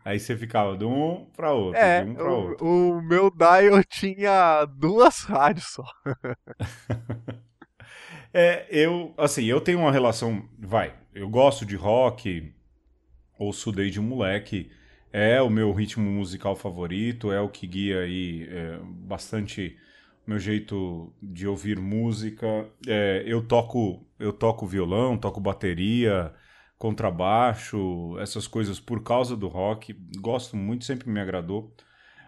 [0.06, 2.66] aí você ficava de um para outro, é, de um para outro.
[2.66, 5.86] O meu dial tinha duas rádios só.
[8.34, 12.54] é, eu, assim, eu tenho uma relação, vai, eu gosto de rock,
[13.38, 14.72] ouço desde moleque,
[15.12, 19.78] é o meu ritmo musical favorito, é o que guia aí é, bastante
[20.28, 22.68] meu jeito de ouvir música.
[22.86, 26.34] É, eu toco eu toco violão, toco bateria,
[26.78, 29.94] contrabaixo, essas coisas por causa do rock.
[30.20, 31.74] Gosto muito, sempre me agradou.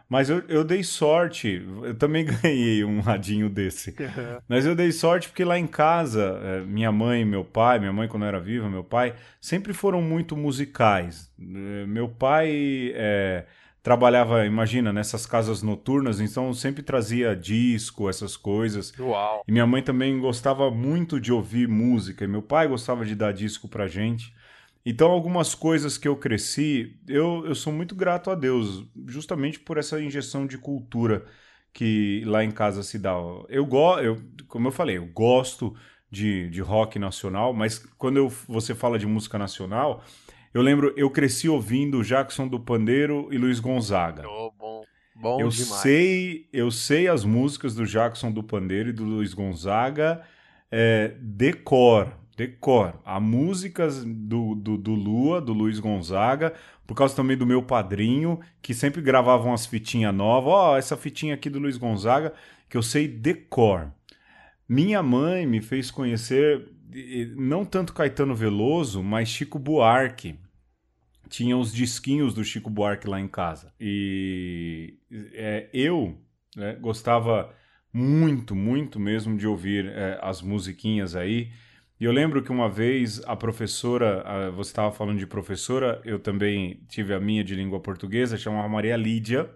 [0.07, 3.95] Mas eu, eu dei sorte, eu também ganhei um radinho desse.
[4.47, 7.93] Mas eu dei sorte porque lá em casa, eh, minha mãe e meu pai, minha
[7.93, 11.31] mãe quando era viva, meu pai, sempre foram muito musicais.
[11.39, 13.45] Eh, meu pai é,
[13.81, 18.93] trabalhava, imagina, nessas casas noturnas, então sempre trazia disco, essas coisas.
[18.99, 19.43] Uau.
[19.47, 23.33] E minha mãe também gostava muito de ouvir música, e meu pai gostava de dar
[23.33, 24.33] disco pra gente.
[24.85, 29.77] Então, algumas coisas que eu cresci, eu, eu sou muito grato a Deus, justamente por
[29.77, 31.25] essa injeção de cultura
[31.73, 33.13] que lá em casa se dá.
[33.47, 35.75] Eu gosto, eu, como eu falei, eu gosto
[36.09, 40.03] de, de rock nacional, mas quando eu, você fala de música nacional,
[40.53, 44.23] eu lembro, eu cresci ouvindo Jackson do Pandeiro e Luiz Gonzaga.
[44.27, 44.83] Oh, bom.
[45.15, 45.81] Bom eu demais.
[45.81, 50.21] sei, eu sei as músicas do Jackson do Pandeiro e do Luiz Gonzaga
[50.71, 52.97] é, decor decor.
[53.03, 56.53] A músicas do, do, do, Lua, do Luiz Gonzaga,
[56.87, 60.53] por causa também do meu padrinho, que sempre gravavam as fitinhas novas.
[60.53, 62.33] Ó, oh, essa fitinha aqui do Luiz Gonzaga,
[62.69, 63.91] que eu sei decor.
[64.67, 66.65] Minha mãe me fez conhecer,
[67.35, 70.35] não tanto Caetano Veloso, mas Chico Buarque.
[71.29, 73.71] Tinha os disquinhos do Chico Buarque lá em casa.
[73.79, 74.97] E
[75.33, 76.17] é, eu
[76.55, 77.53] né, gostava
[77.93, 81.51] muito, muito mesmo de ouvir é, as musiquinhas aí.
[81.99, 86.17] E eu lembro que uma vez a professora, a, você estava falando de professora, eu
[86.17, 89.49] também tive a minha de língua portuguesa, chamava Maria Lídia,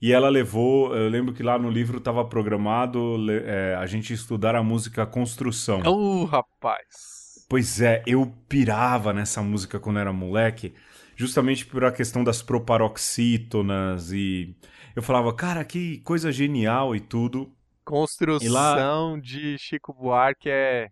[0.00, 4.54] e ela levou, eu lembro que lá no livro estava programado é, a gente estudar
[4.54, 5.82] a música Construção.
[5.84, 7.44] Oh, rapaz!
[7.48, 10.74] Pois é, eu pirava nessa música quando era moleque,
[11.16, 14.54] justamente por a questão das proparoxítonas e
[14.94, 17.52] eu falava, cara, que coisa genial e tudo.
[17.84, 19.20] Construção e lá...
[19.20, 20.90] de Chico Buarque é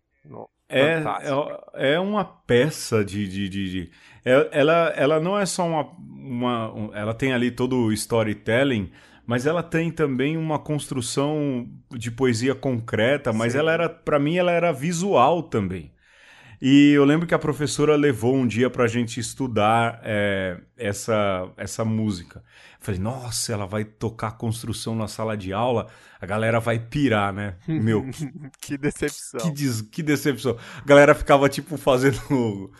[0.68, 1.02] é,
[1.74, 3.28] é, é uma peça de.
[3.28, 3.90] de, de, de
[4.24, 5.88] é, ela, ela não é só uma,
[6.26, 6.90] uma.
[6.94, 8.90] Ela tem ali todo o storytelling,
[9.26, 13.58] mas ela tem também uma construção de poesia concreta, mas Sim.
[13.58, 13.88] ela era.
[13.88, 15.90] para mim, ela era visual também.
[16.60, 21.84] E eu lembro que a professora levou um dia pra gente estudar é, essa, essa
[21.84, 22.42] música.
[22.80, 25.88] Falei, nossa, ela vai tocar construção na sala de aula,
[26.20, 27.56] a galera vai pirar, né?
[27.68, 29.40] Meu, que, que decepção.
[29.40, 30.56] Que, des, que decepção.
[30.82, 32.72] A galera ficava, tipo, fazendo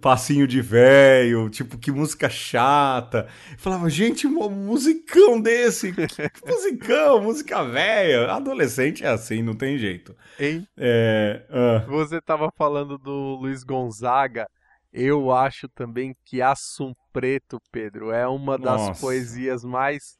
[0.00, 3.28] passinho de velho, tipo, que música chata.
[3.58, 8.32] falava, gente, um musicão desse, que musicão, música velha.
[8.32, 10.16] Adolescente é assim, não tem jeito.
[10.38, 10.66] Hein?
[10.76, 11.90] É, uh...
[11.90, 14.48] Você tava falando do Luiz Gonzaga.
[14.92, 19.00] Eu acho também que Assum Preto, Pedro, é uma das Nossa.
[19.00, 20.16] poesias mais,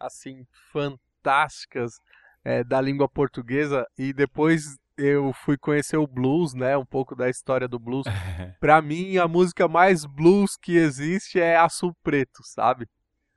[0.00, 2.00] assim, fantásticas
[2.42, 3.86] é, da língua portuguesa.
[3.98, 6.76] E depois eu fui conhecer o blues, né?
[6.76, 8.04] Um pouco da história do blues.
[8.60, 12.86] Pra mim, a música mais blues que existe é Assum Preto, sabe?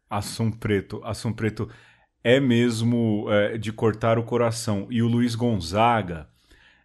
[0.10, 1.02] Assum Preto.
[1.04, 1.70] Assum Preto
[2.24, 4.88] é mesmo é, de cortar o coração.
[4.90, 6.28] E o Luiz Gonzaga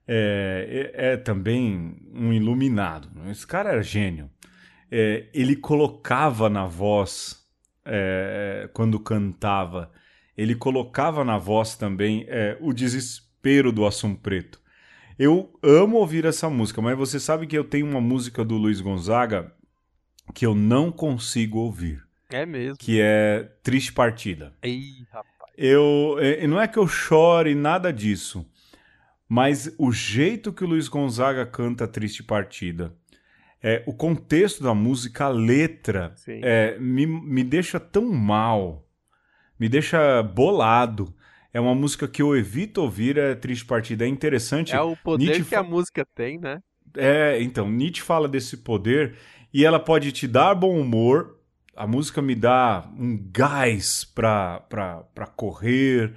[0.06, 3.10] é, é, é também um iluminado.
[3.30, 4.30] Esse cara era gênio.
[4.90, 7.44] É, ele colocava na voz,
[7.84, 9.90] é, quando cantava,
[10.36, 14.61] ele colocava na voz também é, o desespero do Assum Preto.
[15.24, 18.80] Eu amo ouvir essa música, mas você sabe que eu tenho uma música do Luiz
[18.80, 19.52] Gonzaga
[20.34, 22.02] que eu não consigo ouvir.
[22.28, 22.76] É mesmo.
[22.76, 24.52] Que é Triste Partida.
[24.60, 25.52] Ei, rapaz.
[25.56, 28.44] Eu, é, não é que eu chore nada disso,
[29.28, 32.92] mas o jeito que o Luiz Gonzaga canta Triste Partida,
[33.62, 38.84] é, o contexto da música, a letra, é, me, me deixa tão mal,
[39.56, 41.14] me deixa bolado.
[41.52, 44.04] É uma música que eu evito ouvir, é Triste Partida.
[44.04, 44.74] É interessante.
[44.74, 46.60] É o poder Nietzsche que a música tem, né?
[46.96, 49.16] É, então, Nietzsche fala desse poder
[49.52, 51.38] e ela pode te dar bom humor,
[51.76, 56.14] a música me dá um gás pra, pra, pra correr,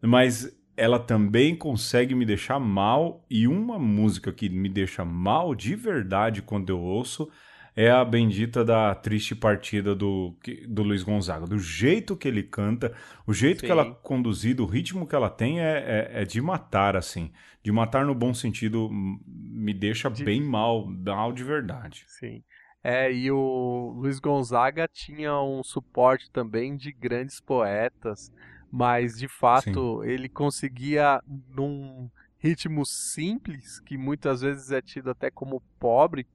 [0.00, 3.24] mas ela também consegue me deixar mal.
[3.30, 7.30] E uma música que me deixa mal de verdade quando eu ouço
[7.74, 10.36] é a bendita da triste partida do,
[10.68, 11.46] do Luiz Gonzaga.
[11.46, 12.94] Do jeito que ele canta,
[13.26, 13.66] o jeito Sim.
[13.66, 17.32] que ela é conduzida, o ritmo que ela tem é, é, é, de matar, assim.
[17.62, 20.24] De matar no bom sentido, me deixa de...
[20.24, 22.04] bem mal, mal de verdade.
[22.06, 22.42] Sim.
[22.82, 28.32] É, e o Luiz Gonzaga tinha um suporte também de grandes poetas
[28.70, 30.08] mas de fato Sim.
[30.08, 36.26] ele conseguia num ritmo simples que muitas vezes é tido até como pobre,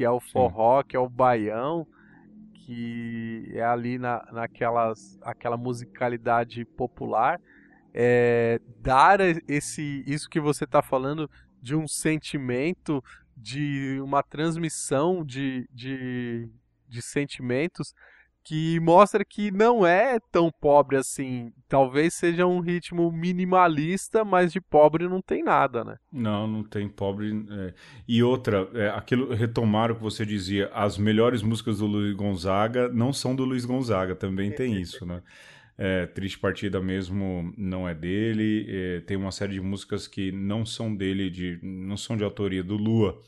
[0.00, 0.88] que é o forró, Sim.
[0.88, 1.86] que é o baião,
[2.54, 7.38] que é ali na, naquelas aquela musicalidade popular,
[7.92, 13.04] é, dar esse isso que você está falando de um sentimento,
[13.36, 16.48] de uma transmissão de, de,
[16.88, 17.94] de sentimentos
[18.42, 21.52] que mostra que não é tão pobre assim.
[21.68, 25.96] Talvez seja um ritmo minimalista, mas de pobre não tem nada, né?
[26.12, 27.46] Não, não tem pobre.
[27.50, 27.74] É.
[28.08, 32.88] E outra, é, aquilo retomar o que você dizia, as melhores músicas do Luiz Gonzaga
[32.88, 35.22] não são do Luiz Gonzaga, também tem isso, né?
[35.78, 38.66] É, Triste Partida mesmo não é dele.
[38.68, 42.62] É, tem uma série de músicas que não são dele, de, não são de autoria
[42.62, 43.18] do Lua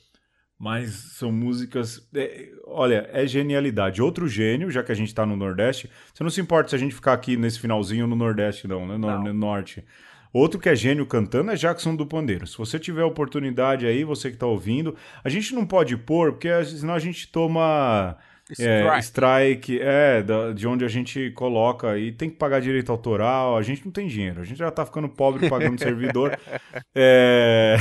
[0.63, 2.09] mas são músicas.
[2.15, 4.01] É, olha, é genialidade.
[4.01, 6.79] Outro gênio, já que a gente está no Nordeste, você não se importa se a
[6.79, 8.97] gente ficar aqui nesse finalzinho no Nordeste, não, né?
[8.97, 9.25] No, não.
[9.25, 9.85] no Norte.
[10.33, 12.47] Outro que é gênio cantando é Jackson do Pandeiro.
[12.47, 14.95] Se você tiver oportunidade aí, você que está ouvindo,
[15.25, 18.17] a gente não pode pôr, porque senão a gente toma.
[18.49, 18.69] Strike.
[18.71, 23.63] É, strike, é, de onde a gente coloca e tem que pagar direito autoral, a
[23.63, 26.39] gente não tem dinheiro, a gente já tá ficando pobre pagando servidor.
[26.95, 27.77] É...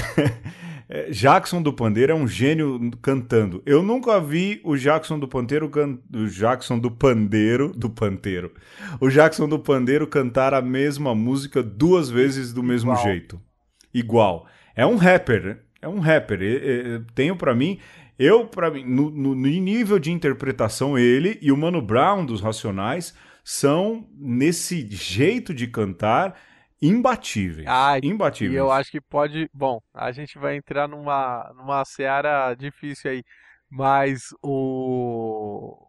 [0.93, 3.63] É, Jackson do Pandeiro é um gênio cantando.
[3.65, 5.97] Eu nunca vi o Jackson do Pandeiro, can...
[6.13, 8.51] o Jackson do Pandeiro, do Panteiro,
[8.99, 13.04] o Jackson do Pandeiro cantar a mesma música duas vezes do mesmo Igual.
[13.06, 13.41] jeito.
[13.93, 14.47] Igual.
[14.75, 15.58] É um rapper, né?
[15.82, 16.39] é um rapper.
[17.15, 17.80] tenho para mim,
[18.19, 23.13] eu para mim, no, no nível de interpretação ele e o Mano Brown dos Racionais
[23.43, 26.36] são nesse jeito de cantar
[26.82, 27.67] imbatíveis.
[27.70, 28.54] Ah, imbatíveis.
[28.54, 29.50] E eu acho que pode.
[29.54, 33.24] Bom, a gente vai entrar numa, numa seara difícil aí.
[33.70, 35.88] Mas o.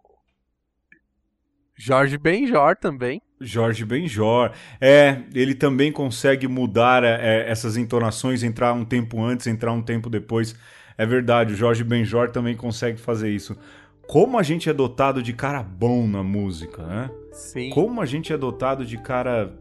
[1.75, 3.21] Jorge Benjor também.
[3.41, 4.53] Jorge Benjor.
[4.81, 10.09] É, ele também consegue mudar é, essas entonações, entrar um tempo antes, entrar um tempo
[10.09, 10.55] depois.
[10.97, 13.59] É verdade, o Jorge Benjor também consegue fazer isso.
[14.07, 17.11] Como a gente é dotado de cara bom na música, né?
[17.33, 17.71] Sim.
[17.71, 19.53] Como a gente é dotado de cara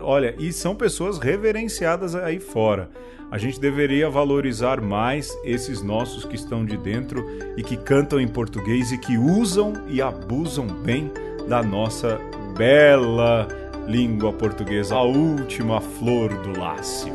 [0.00, 2.90] olha, e são pessoas reverenciadas aí fora.
[3.30, 7.24] A gente deveria valorizar mais esses nossos que estão de dentro
[7.56, 11.10] e que cantam em português e que usam e abusam bem
[11.48, 12.20] da nossa
[12.56, 13.48] bela
[13.86, 17.12] língua portuguesa, a última flor do lácio.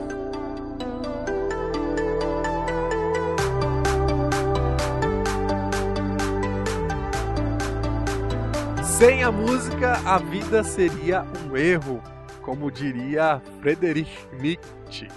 [8.84, 12.02] Sem a música, a vida seria um erro
[12.42, 15.08] como diria Friedrich Nietzsche.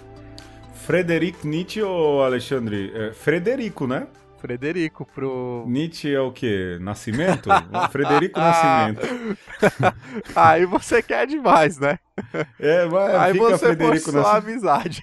[0.86, 2.92] Frederic Nietzsche ou Alexandre?
[2.94, 4.06] É Frederico, né?
[4.38, 5.64] Frederico pro.
[5.66, 6.76] Nietzsche é o quê?
[6.78, 7.48] Nascimento?
[7.90, 9.00] Frederico Nascimento.
[10.36, 11.98] Aí você quer demais, né?
[12.60, 14.26] É, mas Aí fica você Frederico Nascimento.
[14.26, 15.02] a amizade.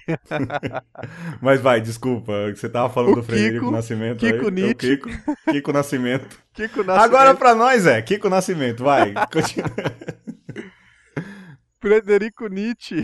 [1.42, 4.18] mas vai, desculpa, você tava falando o do Frederico Kiko, Nascimento.
[4.20, 4.50] Kiko aí.
[4.52, 4.96] Nietzsche.
[4.96, 5.10] Kiko,
[5.50, 6.38] Kiko Nascimento.
[6.54, 7.04] Kiko Nascimento.
[7.04, 9.12] Agora pra nós é Kiko Nascimento, vai.
[9.32, 9.70] Continua.
[11.82, 13.02] Frederico Nietzsche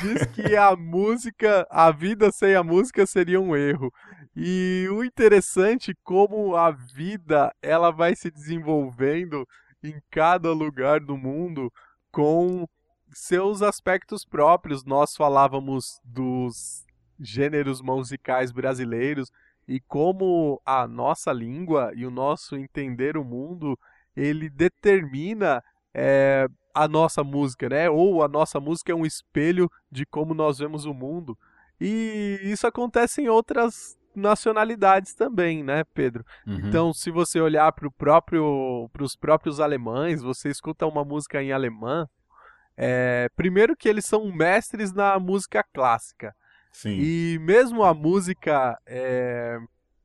[0.00, 3.92] diz que a música, a vida sem a música seria um erro.
[4.34, 9.46] E o interessante como a vida ela vai se desenvolvendo
[9.84, 11.70] em cada lugar do mundo
[12.10, 12.66] com
[13.12, 14.86] seus aspectos próprios.
[14.86, 16.86] Nós falávamos dos
[17.20, 19.30] gêneros musicais brasileiros
[19.68, 23.78] e como a nossa língua e o nosso entender o mundo
[24.16, 27.90] ele determina é, a nossa música, né?
[27.90, 31.36] Ou a nossa música é um espelho de como nós vemos o mundo.
[31.80, 36.24] E isso acontece em outras nacionalidades também, né, Pedro?
[36.46, 36.58] Uhum.
[36.58, 42.08] Então, se você olhar para próprio, os próprios alemães, você escuta uma música em alemã,
[42.76, 46.34] é, primeiro que eles são mestres na música clássica.
[46.72, 46.96] Sim.
[47.00, 49.58] E mesmo a música é,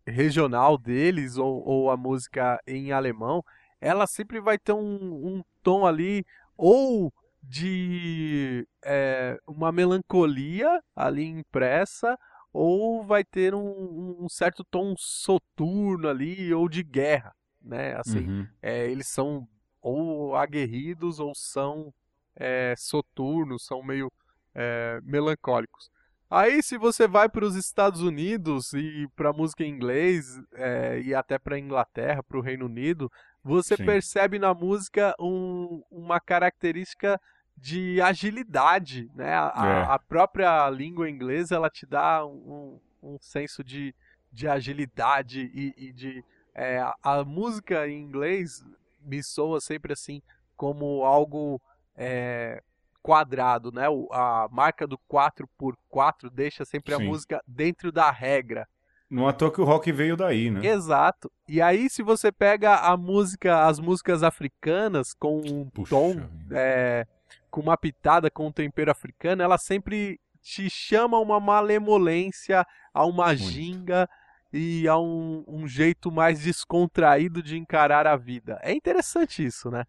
[0.08, 3.43] regional deles, ou, ou, a música em alemão,
[3.80, 6.26] ela sempre vai ter um, um tom ali
[6.58, 12.18] ou de é, uma melancolia ali impressa,
[12.52, 17.96] ou vai ter um, um, certo tom soturno ali, ou de guerra, né?
[18.00, 18.48] Assim, uhum.
[18.62, 19.48] é, eles são
[19.82, 21.94] ou aguerridos ou são
[22.36, 24.12] é, soturnos, são meio
[24.56, 25.92] é, melancólicos.
[26.30, 31.13] Aí, se você vai para os Estados Unidos e para música em inglês é, e
[31.13, 33.12] até para Inglaterra, para o Reino Unido,
[33.43, 33.86] você Sim.
[33.86, 37.19] percebe na música um, uma característica
[37.58, 39.36] de agilidade, né?
[39.36, 39.93] A, é.
[39.93, 43.93] a, própria língua inglesa ela te dá um, um senso de,
[44.32, 46.23] de agilidade e, e de
[46.56, 48.63] é, a, música em inglês
[49.02, 50.21] me soa sempre assim
[50.56, 51.62] como algo
[51.96, 52.62] é,
[53.02, 53.85] quadrado, né?
[54.12, 57.02] A marca do 4x4 deixa sempre Sim.
[57.02, 58.67] a música dentro da regra.
[59.10, 60.65] Não à toa que o rock veio daí, né?
[60.65, 61.31] Exato.
[61.47, 67.06] E aí, se você pega a música, as músicas africanas com um Puxa, tom, é,
[67.51, 73.06] com uma pitada, com um tempero africano, ela sempre te chama a uma malemolência, a
[73.06, 73.43] uma Muito.
[73.43, 74.10] ginga.
[74.51, 78.60] e a um, um jeito mais descontraído de encarar a vida.
[78.62, 79.83] É interessante isso, né?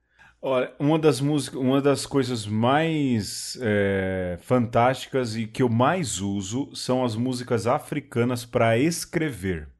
[0.47, 6.69] Olha, uma das músicas, uma das coisas mais é, fantásticas e que eu mais uso
[6.77, 9.71] são as músicas africanas para escrever.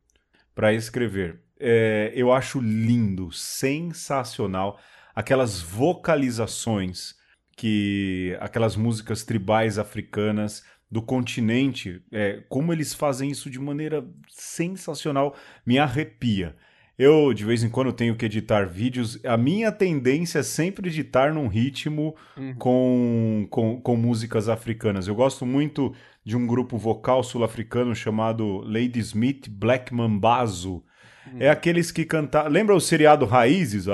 [0.55, 1.39] Para escrever.
[1.61, 4.81] É, eu acho lindo, sensacional
[5.15, 7.15] aquelas vocalizações
[7.55, 15.37] que aquelas músicas tribais africanas do continente, é, como eles fazem isso de maneira sensacional,
[15.67, 16.57] me arrepia.
[16.97, 19.19] Eu, de vez em quando, tenho que editar vídeos.
[19.25, 22.55] A minha tendência é sempre editar num ritmo uhum.
[22.55, 25.09] com, com, com, músicas africanas.
[25.09, 25.93] Eu gosto muito
[26.25, 30.85] de um grupo vocal sul-africano chamado Lady Smith Black Mambazo.
[31.27, 31.39] Uhum.
[31.41, 32.49] É aqueles que cantaram.
[32.49, 33.89] Lembra o seriado Raízes?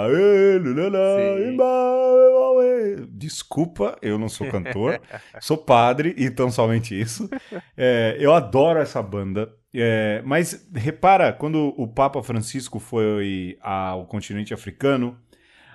[3.09, 5.01] Desculpa, eu não sou cantor,
[5.41, 7.31] sou padre, então somente isso.
[7.77, 9.51] É, eu adoro essa banda.
[9.73, 15.16] É, mas repara, quando o Papa Francisco foi ao continente africano,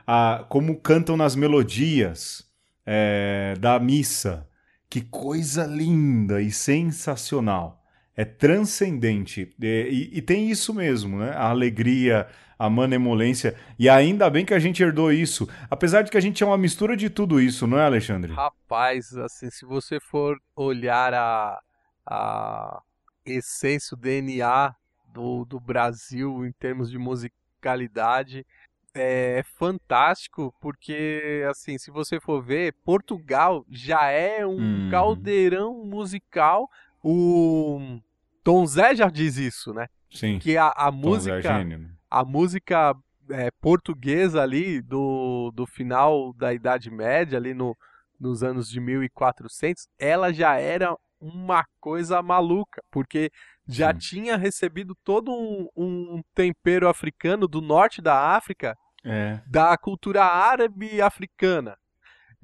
[0.06, 2.46] a, como cantam nas melodias
[2.86, 4.48] é, da missa.
[4.90, 7.84] Que coisa linda e sensacional.
[8.16, 9.54] É transcendente.
[9.62, 11.32] E, e, tem isso mesmo, né?
[11.32, 12.28] A alegria,
[12.58, 13.56] a manemolência.
[13.78, 15.50] E ainda bem que a gente herdou isso.
[15.70, 18.32] Apesar de que a gente é uma mistura de tudo isso, não é, Alexandre?
[18.32, 21.60] Rapaz, assim, se você for olhar a,
[22.06, 22.82] a
[23.26, 24.76] essência, o DNA
[25.14, 28.46] do, do Brasil em termos de musicalidade
[28.94, 34.90] é fantástico porque assim se você for ver Portugal já é um hum.
[34.90, 36.70] caldeirão musical
[37.04, 38.00] o
[38.42, 41.90] Tom Zé já diz isso né sim que a, a música é né?
[42.10, 42.96] a música
[43.30, 47.76] é, portuguesa ali do, do final da Idade Média ali no,
[48.18, 53.32] nos anos de 1400 ela já era uma coisa maluca, porque
[53.68, 54.00] já Sim.
[54.00, 59.42] tinha recebido todo um, um, tempero africano do norte da África, é.
[59.48, 61.78] da cultura árabe africana.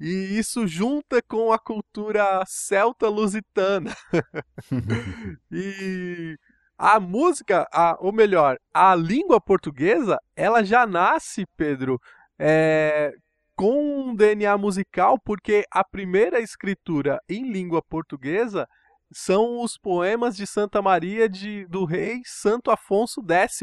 [0.00, 3.94] E isso junta com a cultura celta-lusitana.
[5.50, 6.36] e
[6.76, 12.00] a música, a, ou melhor, a língua portuguesa, ela já nasce, Pedro,
[12.36, 13.14] é,
[13.56, 18.68] com um DNA musical, porque a primeira escritura em língua portuguesa
[19.12, 23.60] são os poemas de Santa Maria de, do rei Santo Afonso X.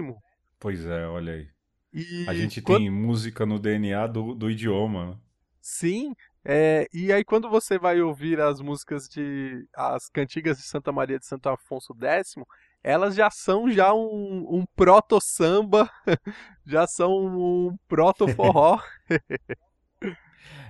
[0.59, 1.47] Pois é, olha aí.
[1.91, 2.79] E a gente quando...
[2.79, 5.19] tem música no DNA do, do idioma.
[5.59, 6.13] Sim,
[6.45, 11.19] é, e aí quando você vai ouvir as músicas de as cantigas de Santa Maria
[11.19, 12.35] de Santo Afonso X,
[12.83, 15.89] elas já são já um, um proto samba,
[16.65, 18.79] já são um proto forró.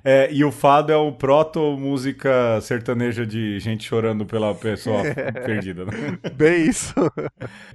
[0.03, 5.03] É, e o fado é o proto-música sertaneja de gente chorando pela pessoa
[5.45, 5.85] perdida.
[5.85, 6.19] Né?
[6.35, 6.93] Bem isso.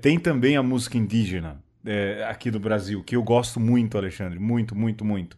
[0.00, 4.38] Tem também a música indígena é, aqui do Brasil, que eu gosto muito, Alexandre.
[4.38, 5.36] Muito, muito, muito.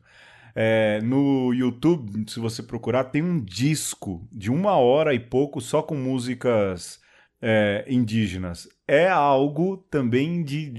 [0.55, 5.83] É, no YouTube, se você procurar, tem um disco de uma hora e pouco só
[5.83, 6.99] com músicas
[7.43, 8.69] é, indígenas.
[8.89, 10.71] É algo também de,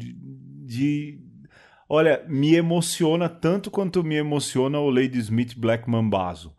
[0.66, 1.22] de
[1.90, 6.54] Olha, me emociona tanto quanto me emociona o Lady Smith Black Mambazo,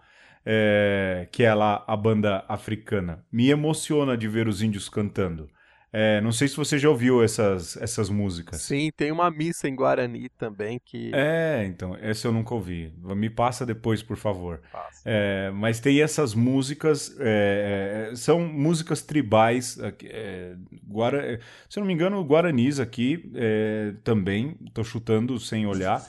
[0.45, 3.25] é, que é lá a banda africana.
[3.31, 5.51] Me emociona de ver os índios cantando.
[5.93, 8.61] É, não sei se você já ouviu essas, essas músicas.
[8.61, 11.11] Sim, tem uma missa em Guarani também que.
[11.15, 12.93] É, então, essa eu nunca ouvi.
[13.03, 14.61] Me passa depois, por favor.
[15.05, 19.79] É, mas tem essas músicas, é, é são músicas tribais.
[20.05, 20.55] É,
[20.87, 21.41] Guara...
[21.69, 26.05] Se eu não me engano, Guaranis aqui é, também, estou chutando sem olhar,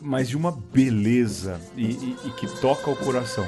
[0.00, 3.46] mas de uma beleza e, e, e que toca o coração.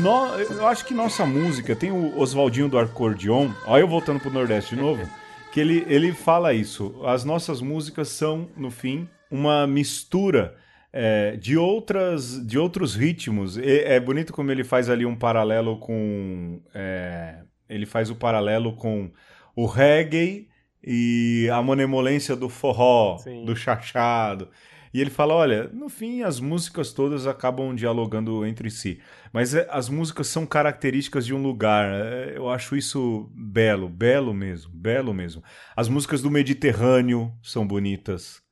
[0.00, 3.50] No, eu acho que nossa música tem o Oswaldinho do Acordeon.
[3.66, 5.08] Olha eu voltando pro Nordeste de novo.
[5.52, 7.00] que ele, ele fala isso.
[7.04, 10.56] As nossas músicas são, no fim, uma mistura
[10.92, 13.56] é, de, outras, de outros ritmos.
[13.56, 16.60] E, é bonito como ele faz ali um paralelo com.
[16.74, 17.38] É,
[17.68, 19.10] ele faz o paralelo com
[19.54, 20.48] o reggae
[20.82, 23.44] e a monemolência do forró, Sim.
[23.44, 24.48] do chachado.
[24.92, 29.00] E ele fala: olha, no fim as músicas todas acabam dialogando entre si,
[29.32, 31.90] mas é, as músicas são características de um lugar.
[31.90, 35.42] É, eu acho isso belo, belo mesmo, belo mesmo.
[35.76, 38.42] As músicas do Mediterrâneo são bonitas.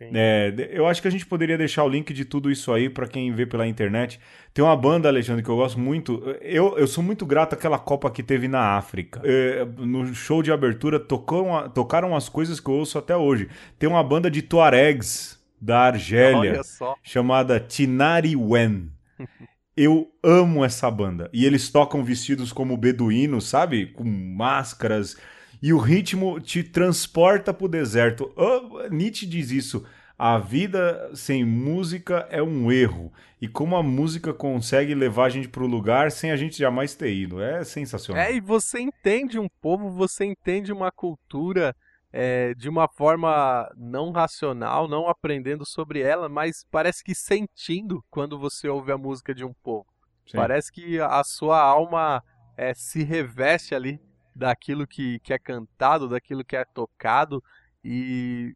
[0.00, 3.06] É, eu acho que a gente poderia deixar o link de tudo isso aí para
[3.06, 4.20] quem vê pela internet.
[4.52, 6.20] Tem uma banda, Alexandre, que eu gosto muito.
[6.40, 9.20] Eu, eu sou muito grato àquela Copa que teve na África.
[9.24, 13.48] É, no show de abertura tocou, tocaram as coisas que eu ouço até hoje.
[13.78, 16.60] Tem uma banda de Tuaregs da Argélia
[17.02, 18.90] chamada Tinari Wen.
[19.76, 21.28] Eu amo essa banda.
[21.32, 23.86] E eles tocam vestidos como beduínos, sabe?
[23.86, 25.16] Com máscaras.
[25.60, 28.32] E o ritmo te transporta pro deserto.
[28.36, 29.84] Oh, Nietzsche diz isso.
[30.16, 33.12] A vida sem música é um erro.
[33.40, 36.94] E como a música consegue levar a gente para o lugar sem a gente jamais
[36.94, 37.42] ter ido.
[37.42, 38.22] É sensacional.
[38.22, 41.74] É, e você entende um povo, você entende uma cultura
[42.16, 48.38] é, de uma forma não racional, não aprendendo sobre ela, mas parece que sentindo quando
[48.38, 49.84] você ouve a música de um povo.
[50.24, 50.36] Sim.
[50.36, 52.22] Parece que a sua alma
[52.56, 54.00] é, se reveste ali
[54.32, 57.42] daquilo que, que é cantado, daquilo que é tocado,
[57.84, 58.54] e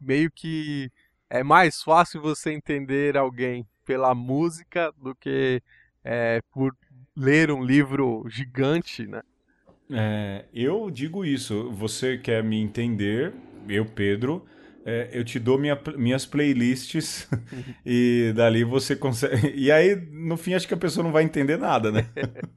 [0.00, 0.88] meio que
[1.28, 5.60] é mais fácil você entender alguém pela música do que
[6.04, 6.72] é, por
[7.16, 9.20] ler um livro gigante, né?
[9.90, 11.70] É, eu digo isso.
[11.72, 13.32] Você quer me entender,
[13.68, 14.44] eu, Pedro,
[14.84, 17.28] é, eu te dou minha, minhas playlists
[17.84, 19.52] e dali você consegue.
[19.54, 22.06] E aí, no fim, acho que a pessoa não vai entender nada, né?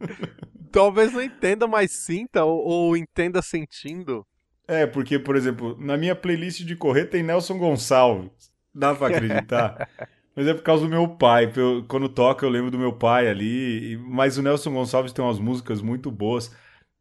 [0.72, 4.26] Talvez não entenda, mas sinta ou, ou entenda sentindo.
[4.68, 8.52] É, porque, por exemplo, na minha playlist de correr tem Nelson Gonçalves.
[8.76, 9.90] Dá pra acreditar?
[10.36, 11.52] Mas é por causa do meu pai.
[11.88, 13.98] Quando toca, eu lembro do meu pai ali.
[13.98, 16.56] Mas o Nelson Gonçalves tem umas músicas muito boas.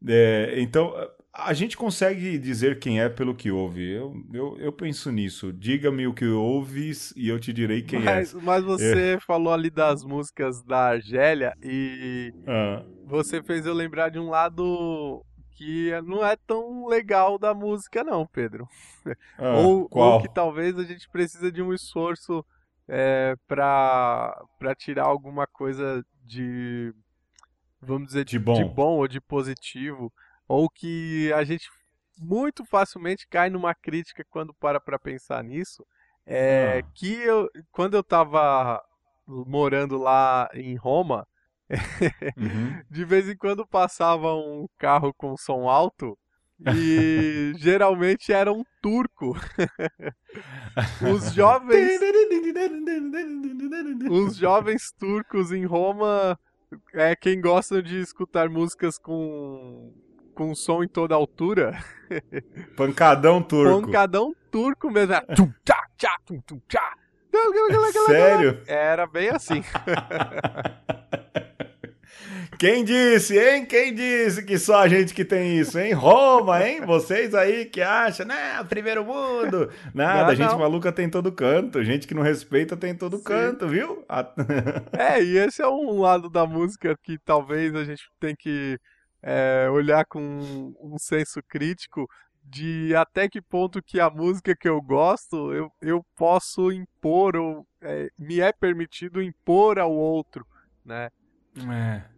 [0.05, 0.93] É, então,
[1.37, 3.91] a gente consegue dizer quem é pelo que ouve.
[3.91, 5.53] Eu, eu, eu penso nisso.
[5.53, 8.39] Diga-me o que ouves e eu te direi quem mas, é.
[8.41, 9.19] Mas você é.
[9.19, 12.83] falou ali das músicas da Argélia e ah.
[13.05, 18.25] você fez eu lembrar de um lado que não é tão legal da música, não,
[18.25, 18.67] Pedro.
[19.37, 22.43] Ah, ou, ou, que talvez a gente precisa de um esforço
[22.87, 24.35] é, para
[24.77, 26.93] tirar alguma coisa de
[27.87, 28.53] vamos dizer, de bom.
[28.53, 30.11] de bom ou de positivo,
[30.47, 31.67] ou que a gente
[32.19, 35.85] muito facilmente cai numa crítica quando para para pensar nisso,
[36.25, 36.91] é ah.
[36.93, 38.81] que eu, quando eu estava
[39.25, 41.27] morando lá em Roma,
[42.37, 42.81] uhum.
[42.89, 46.17] de vez em quando passava um carro com som alto
[46.59, 49.35] e geralmente era um turco.
[51.13, 51.99] Os jovens
[54.09, 56.37] Os jovens turcos em Roma
[56.93, 59.93] é quem gosta de escutar músicas com
[60.37, 61.83] com som em toda altura.
[62.77, 63.81] Pancadão turco.
[63.81, 65.13] Pancadão turco mesmo.
[65.15, 65.23] É
[68.05, 68.61] Sério?
[68.67, 69.63] Era bem assim.
[72.57, 73.65] Quem disse, hein?
[73.65, 75.93] Quem disse que só a gente que tem isso, hein?
[75.93, 76.81] Roma, hein?
[76.81, 78.63] Vocês aí que acham, né?
[78.63, 79.69] Primeiro mundo.
[79.93, 80.59] Nada, não, gente não.
[80.59, 81.83] maluca tem todo canto.
[81.83, 83.23] Gente que não respeita tem todo Sim.
[83.23, 84.03] canto, viu?
[84.97, 88.79] é, e esse é um lado da música que talvez a gente tem que
[89.21, 92.07] é, olhar com um senso crítico
[92.43, 97.67] de até que ponto que a música que eu gosto eu, eu posso impor ou
[97.81, 100.45] é, me é permitido impor ao outro,
[100.85, 101.09] né?
[101.57, 102.16] É.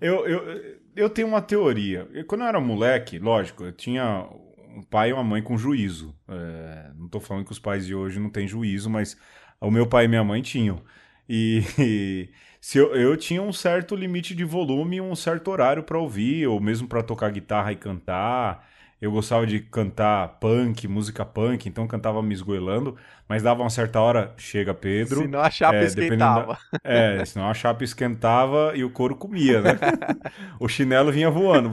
[0.00, 2.08] Eu, eu, eu tenho uma teoria.
[2.26, 4.28] quando eu era moleque, lógico, eu tinha
[4.76, 6.14] um pai e uma mãe com juízo.
[6.28, 9.16] É, não estou falando que os pais de hoje não têm juízo, mas
[9.60, 10.82] o meu pai e minha mãe tinham.
[11.28, 12.28] E, e
[12.60, 16.60] se eu, eu tinha um certo limite de volume, um certo horário para ouvir, ou
[16.60, 18.68] mesmo para tocar guitarra e cantar.
[19.00, 22.96] Eu gostava de cantar punk, música punk, então cantava me esgoelando,
[23.28, 25.20] mas dava uma certa hora, chega Pedro.
[25.20, 26.58] Senão a chapa é, esquentava.
[26.72, 29.78] Da, é, senão a chapa esquentava e o couro comia, né?
[30.58, 31.70] o chinelo vinha voando.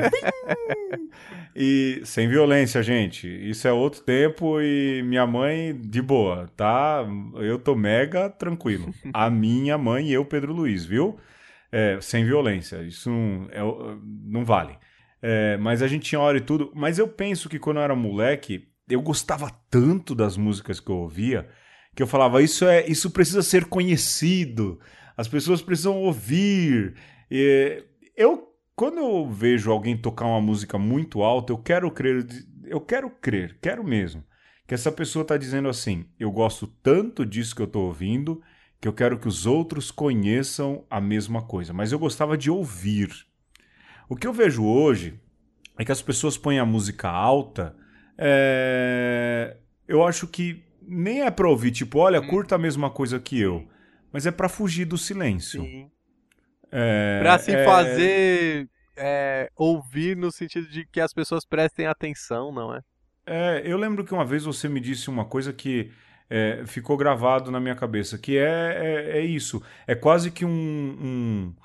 [1.56, 3.26] e sem violência, gente.
[3.26, 7.06] Isso é outro tempo e minha mãe, de boa, tá?
[7.36, 8.94] Eu tô mega tranquilo.
[9.14, 11.18] A minha mãe e eu, Pedro Luiz, viu?
[11.72, 12.84] É, sem violência.
[12.84, 13.62] Isso não, é,
[14.26, 14.78] não vale.
[15.26, 16.72] É, mas a gente tinha hora e tudo.
[16.76, 20.98] Mas eu penso que quando eu era moleque, eu gostava tanto das músicas que eu
[20.98, 21.50] ouvia
[21.96, 24.80] que eu falava isso é isso precisa ser conhecido.
[25.16, 26.96] As pessoas precisam ouvir.
[27.30, 27.84] E
[28.16, 32.26] eu quando eu vejo alguém tocar uma música muito alta, eu quero crer,
[32.66, 34.24] eu quero crer, quero mesmo,
[34.68, 38.42] que essa pessoa está dizendo assim: eu gosto tanto disso que eu estou ouvindo
[38.82, 41.72] que eu quero que os outros conheçam a mesma coisa.
[41.72, 43.10] Mas eu gostava de ouvir.
[44.08, 45.20] O que eu vejo hoje
[45.78, 47.76] é que as pessoas põem a música alta.
[48.18, 49.58] É...
[49.88, 52.28] Eu acho que nem é pra ouvir, tipo, olha, hum.
[52.28, 53.68] curta a mesma coisa que eu.
[54.12, 55.62] Mas é para fugir do silêncio.
[55.62, 55.90] Sim.
[56.72, 57.66] É, pra se é...
[57.66, 62.82] fazer é, ouvir no sentido de que as pessoas prestem atenção, não é?
[63.26, 65.92] É, eu lembro que uma vez você me disse uma coisa que
[66.30, 69.62] é, ficou gravado na minha cabeça, que é, é, é isso.
[69.88, 70.50] É quase que um.
[70.50, 71.56] um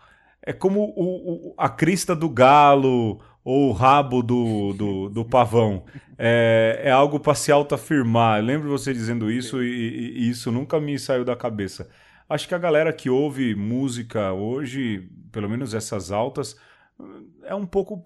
[0.49, 5.85] é como o, o, a crista do galo ou o rabo do, do, do pavão.
[6.17, 8.43] É, é algo para se autoafirmar.
[8.43, 11.91] Lembro você dizendo isso e, e, isso nunca me saiu da cabeça.
[12.27, 16.59] Acho que a galera que ouve música hoje, pelo menos essas altas,
[17.45, 18.03] é um pouco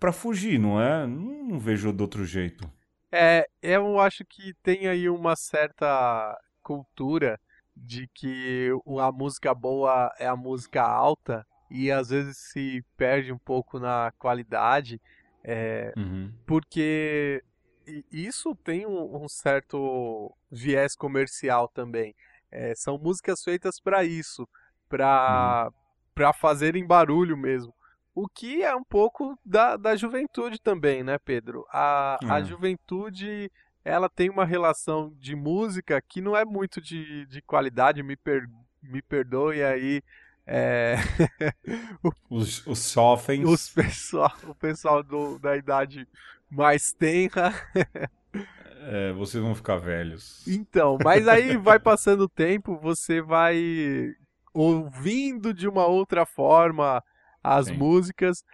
[0.00, 1.06] para fugir, não é?
[1.06, 2.68] Não vejo de outro jeito.
[3.12, 7.38] É, eu acho que tem aí uma certa cultura
[7.76, 8.70] de que
[9.00, 14.12] a música boa é a música alta e às vezes se perde um pouco na
[14.18, 15.00] qualidade,
[15.42, 16.32] é, uhum.
[16.46, 17.42] porque
[18.10, 22.14] isso tem um, um, certo viés comercial também.
[22.50, 24.48] É, são músicas feitas para isso,
[24.88, 25.80] para uhum.
[26.14, 27.74] para fazerem barulho mesmo.
[28.14, 31.66] O que é um pouco da, da juventude também, né, Pedro?
[31.68, 32.32] A, uhum.
[32.32, 33.50] a juventude
[33.84, 38.48] ela tem uma relação de música que não é muito de, de qualidade, me, per,
[38.82, 40.02] me perdoe aí
[40.46, 40.96] é...
[42.30, 43.46] os, os jovens.
[43.46, 46.06] Os pessoal, o pessoal do, da idade
[46.50, 47.52] mais tenra.
[48.80, 50.46] é, vocês vão ficar velhos.
[50.46, 54.14] Então, mas aí vai passando o tempo, você vai
[54.52, 57.02] ouvindo de uma outra forma
[57.42, 57.76] as Sim.
[57.76, 58.44] músicas.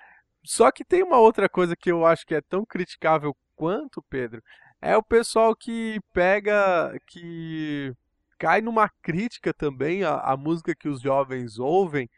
[0.42, 4.42] Só que tem uma outra coisa que eu acho que é tão criticável quanto, Pedro,
[4.80, 7.92] é o pessoal que pega, que
[8.38, 12.08] cai numa crítica também à, à música que os jovens ouvem,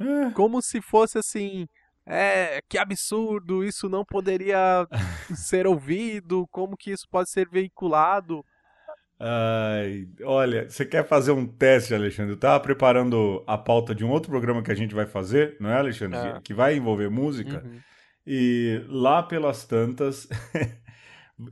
[0.00, 0.30] é.
[0.30, 1.66] como se fosse assim,
[2.06, 4.86] é, que absurdo, isso não poderia
[5.34, 8.44] ser ouvido, como que isso pode ser veiculado.
[9.24, 12.32] Ai, olha, você quer fazer um teste, Alexandre?
[12.32, 15.70] Eu estava preparando a pauta de um outro programa que a gente vai fazer, não
[15.70, 16.18] é, Alexandre?
[16.18, 16.40] É.
[16.42, 17.62] Que vai envolver música.
[17.64, 17.78] Uhum.
[18.26, 20.28] E lá pelas tantas,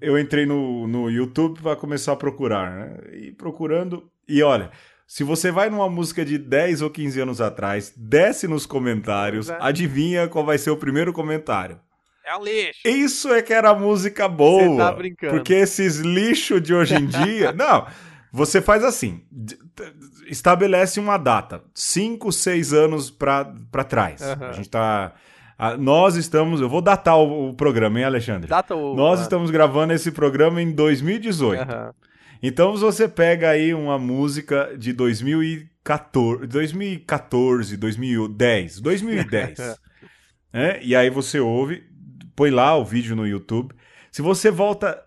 [0.00, 2.70] eu entrei no, no YouTube para começar a procurar.
[2.70, 2.98] Né?
[3.12, 4.70] E procurando, e olha,
[5.06, 9.58] se você vai numa música de 10 ou 15 anos atrás, desce nos comentários, é.
[9.60, 11.80] adivinha qual vai ser o primeiro comentário.
[12.24, 12.86] É um lixo.
[12.86, 14.62] Isso é que era música boa.
[14.62, 15.34] Você tá brincando.
[15.34, 17.50] Porque esses lixos de hoje em dia.
[17.52, 17.86] não,
[18.32, 19.24] você faz assim:
[20.26, 23.44] estabelece uma data, 5, 6 anos pra
[23.88, 24.20] trás.
[24.20, 24.46] Uhum.
[24.46, 25.12] A gente tá.
[25.78, 26.60] Nós estamos.
[26.60, 28.48] Eu vou datar o, o programa, hein, Alexandre?
[28.48, 28.94] Data o.
[28.94, 31.60] Nós uh, estamos gravando esse programa em 2018.
[31.60, 31.92] Uhum.
[32.42, 39.58] Então você pega aí uma música de 2014, 2014 2010, 2010.
[40.52, 41.84] é, e aí você ouve,
[42.34, 43.74] põe lá o vídeo no YouTube.
[44.10, 44.98] Se você volta,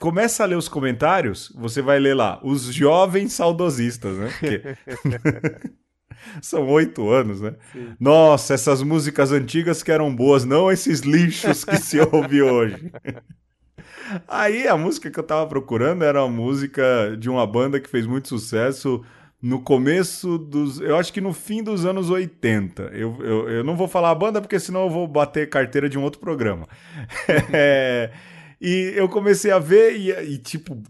[0.00, 4.30] começa a ler os comentários, você vai ler lá, os jovens saudosistas, né?
[4.40, 5.74] Porque...
[6.42, 7.54] São oito anos, né?
[7.72, 7.94] Sim.
[7.98, 12.92] Nossa, essas músicas antigas que eram boas, não esses lixos que se ouve hoje.
[14.28, 18.06] Aí a música que eu tava procurando era uma música de uma banda que fez
[18.06, 19.02] muito sucesso
[19.44, 20.80] no começo dos.
[20.80, 22.82] Eu acho que no fim dos anos 80.
[22.94, 25.98] Eu, eu, eu não vou falar a banda porque senão eu vou bater carteira de
[25.98, 26.66] um outro programa.
[27.52, 28.10] é,
[28.58, 30.82] e eu comecei a ver e, e tipo.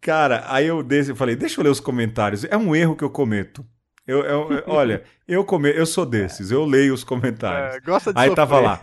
[0.00, 2.44] Cara, aí eu, desse, eu falei, deixa eu ler os comentários.
[2.44, 3.66] É um erro que eu cometo.
[4.06, 7.76] Eu, eu, olha, eu come, eu sou desses, eu leio os comentários.
[7.76, 8.36] É, gosta de Aí sofrer.
[8.36, 8.80] tava lá.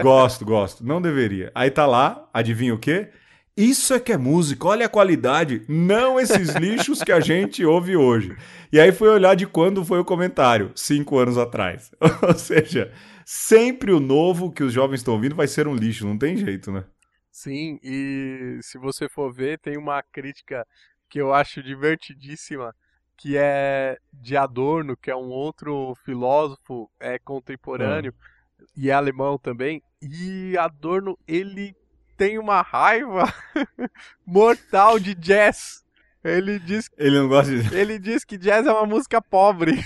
[0.00, 0.86] Gosto, gosto.
[0.86, 1.50] Não deveria.
[1.54, 3.08] Aí tá lá, adivinha o quê?
[3.56, 7.96] Isso é que é música, olha a qualidade, não esses lixos que a gente ouve
[7.96, 8.34] hoje.
[8.72, 11.90] E aí fui olhar de quando foi o comentário, cinco anos atrás.
[12.26, 12.90] Ou seja,
[13.26, 16.72] sempre o novo que os jovens estão ouvindo vai ser um lixo, não tem jeito,
[16.72, 16.84] né?
[17.30, 20.66] Sim, e se você for ver, tem uma crítica
[21.10, 22.74] que eu acho divertidíssima
[23.22, 28.64] que é de Adorno, que é um outro filósofo é contemporâneo ah.
[28.76, 29.80] e é alemão também.
[30.02, 31.76] E Adorno ele
[32.16, 33.32] tem uma raiva
[34.26, 35.84] mortal de jazz.
[36.24, 37.72] Ele diz Ele não gosta de...
[37.72, 39.78] Ele diz que jazz é uma música pobre.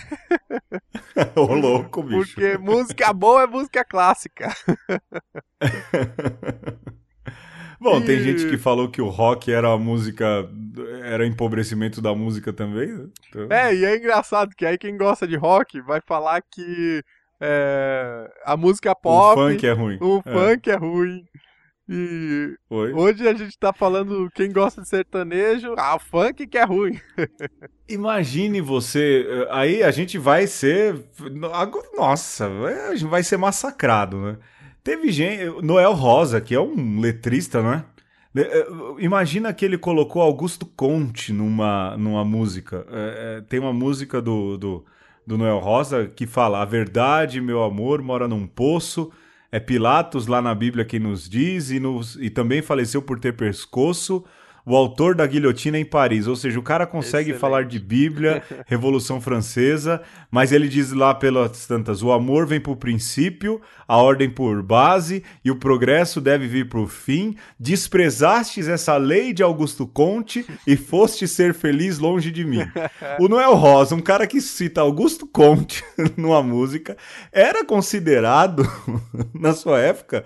[1.36, 2.34] Ô louco, bicho.
[2.34, 4.50] Porque música boa é música clássica.
[7.80, 10.48] Bom, tem gente que falou que o rock era a música.
[11.04, 13.06] Era empobrecimento da música também, né?
[13.28, 13.46] Então...
[13.50, 17.02] É, e é engraçado que aí quem gosta de rock vai falar que
[17.40, 19.38] é, a música pop.
[19.38, 19.98] O funk é ruim.
[20.00, 20.32] O é.
[20.32, 21.24] funk é ruim.
[21.88, 22.92] E Oi?
[22.92, 26.98] hoje a gente tá falando quem gosta de sertanejo, ah, o funk que é ruim.
[27.88, 30.96] Imagine você, aí a gente vai ser,
[31.96, 32.48] nossa,
[32.88, 34.36] a gente vai ser massacrado, né?
[34.86, 35.44] Teve gente.
[35.62, 37.84] Noel Rosa, que é um letrista, não é?
[38.36, 38.66] é
[39.00, 42.86] imagina que ele colocou Augusto Conte numa, numa música.
[42.88, 44.84] É, é, tem uma música do, do,
[45.26, 49.10] do, Noel Rosa que fala: A verdade, meu amor, mora num poço.
[49.50, 53.32] É Pilatos lá na Bíblia quem nos diz, e, nos, e também faleceu por ter
[53.32, 54.24] pescoço.
[54.66, 56.26] O autor da guilhotina em Paris.
[56.26, 57.40] Ou seja, o cara consegue Excelente.
[57.40, 62.76] falar de Bíblia, Revolução Francesa, mas ele diz lá pelas tantas: o amor vem por
[62.76, 67.36] princípio, a ordem por base, e o progresso deve vir por fim.
[67.60, 72.66] Desprezastes essa lei de Augusto Conte e foste ser feliz longe de mim.
[73.20, 75.84] O Noel Rosa, um cara que cita Augusto Conte
[76.16, 76.96] numa música,
[77.30, 78.68] era considerado,
[79.32, 80.24] na sua época,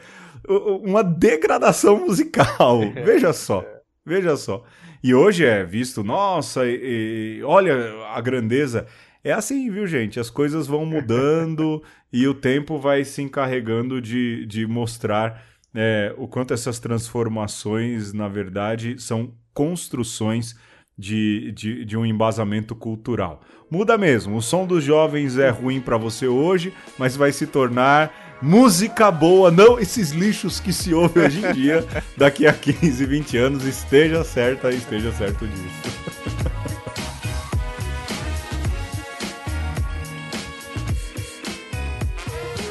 [0.83, 2.81] uma degradação musical.
[3.05, 3.65] Veja só,
[4.11, 4.65] veja só.
[5.03, 7.75] E hoje é visto, nossa, e, e, olha
[8.13, 8.87] a grandeza.
[9.23, 10.19] É assim, viu, gente?
[10.19, 11.83] As coisas vão mudando
[12.13, 18.27] e o tempo vai se encarregando de, de mostrar é, o quanto essas transformações, na
[18.29, 20.57] verdade, são construções
[20.99, 23.41] de, de, de, um embasamento cultural.
[23.71, 24.37] Muda mesmo.
[24.37, 29.51] O som dos jovens é ruim para você hoje, mas vai se tornar música boa,
[29.51, 31.87] não esses lixos que se ouvem hoje em dia,
[32.17, 33.65] daqui a 15, 20 anos.
[33.65, 36.01] Esteja certa, esteja certo disso.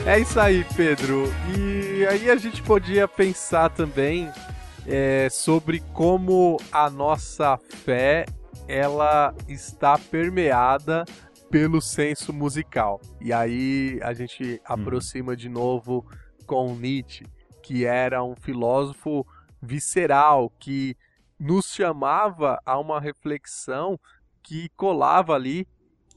[0.05, 1.31] É isso aí, Pedro.
[1.55, 4.27] E aí a gente podia pensar também
[4.87, 8.25] é, sobre como a nossa fé
[8.67, 11.05] ela está permeada
[11.49, 13.01] pelo senso musical.
[13.19, 14.59] E aí a gente hum.
[14.65, 16.05] aproxima de novo
[16.45, 17.25] com Nietzsche,
[17.61, 19.25] que era um filósofo
[19.61, 20.95] visceral que
[21.39, 23.99] nos chamava a uma reflexão
[24.41, 25.67] que colava ali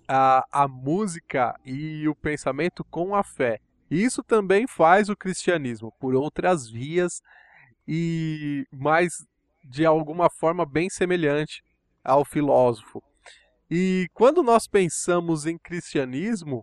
[0.08, 3.60] a, a música e o pensamento com a fé.
[3.90, 7.20] Isso também faz o cristianismo por outras vias
[7.86, 9.26] e mais
[9.64, 11.62] de alguma forma bem semelhante
[12.02, 13.02] ao filósofo.
[13.74, 16.62] E quando nós pensamos em cristianismo,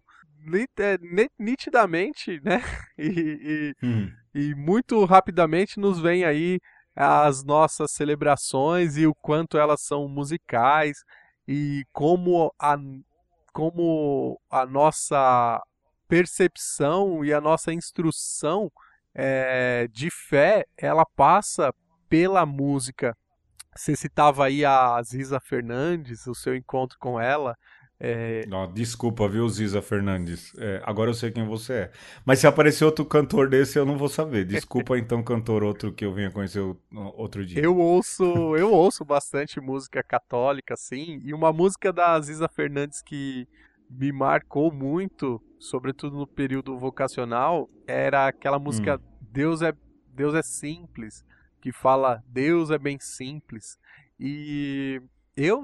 [0.78, 1.00] é,
[1.40, 2.62] nitidamente, né?
[3.00, 4.12] E, e, hum.
[4.36, 6.60] e muito rapidamente nos vem aí
[6.96, 11.00] as nossas celebrações e o quanto elas são musicais
[11.48, 12.78] e como a,
[13.54, 15.60] como a nossa
[16.08, 18.72] percepção e a nossa instrução
[19.16, 21.74] é, de fé ela passa
[22.08, 23.18] pela música.
[23.76, 27.56] Você citava aí a Ziza Fernandes, o seu encontro com ela.
[28.00, 28.46] É...
[28.48, 30.54] Não, desculpa, viu, Ziza Fernandes?
[30.58, 31.92] É, agora eu sei quem você é.
[32.26, 34.46] Mas se aparecer outro cantor desse, eu não vou saber.
[34.46, 36.62] Desculpa, então, cantor outro que eu venha conhecer
[37.16, 37.62] outro dia.
[37.62, 38.24] Eu ouço,
[38.56, 43.48] eu ouço bastante música católica, assim, e uma música da Ziza Fernandes que
[43.90, 49.18] me marcou muito, sobretudo no período vocacional, era aquela música hum.
[49.32, 49.74] Deus é
[50.14, 51.24] Deus é simples,
[51.62, 53.78] que fala Deus é bem simples.
[54.20, 55.02] E
[55.36, 55.62] eu,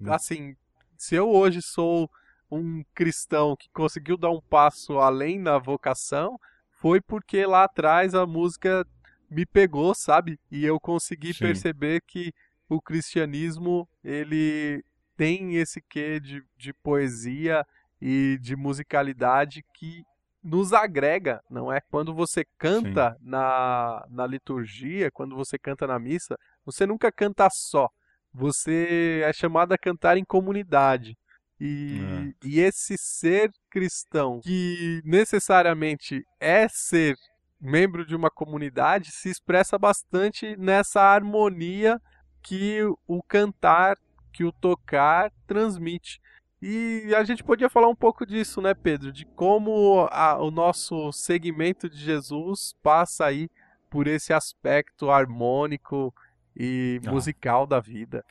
[0.00, 0.16] Nossa.
[0.16, 0.56] assim,
[0.96, 2.10] se eu hoje sou
[2.50, 6.38] um cristão que conseguiu dar um passo além na vocação,
[6.80, 8.86] foi porque lá atrás a música
[9.30, 10.38] me pegou, sabe?
[10.50, 11.40] E eu consegui Sim.
[11.40, 12.32] perceber que
[12.68, 14.84] o cristianismo ele
[15.16, 17.66] tem esse quê de, de poesia
[18.00, 20.04] e de musicalidade que
[20.42, 21.80] nos agrega, não é?
[21.90, 27.88] Quando você canta na, na liturgia, quando você canta na missa, você nunca canta só.
[28.32, 31.16] Você é chamado a cantar em comunidade.
[31.60, 32.00] E,
[32.42, 32.48] é.
[32.48, 37.14] e esse ser cristão, que necessariamente é ser
[37.60, 42.00] membro de uma comunidade, se expressa bastante nessa harmonia
[42.42, 43.96] que o cantar
[44.32, 46.18] que o tocar transmite.
[46.62, 49.10] E a gente podia falar um pouco disso, né, Pedro?
[49.10, 53.50] De como a, o nosso segmento de Jesus passa aí
[53.90, 56.14] por esse aspecto harmônico
[56.56, 57.10] e ah.
[57.10, 58.24] musical da vida.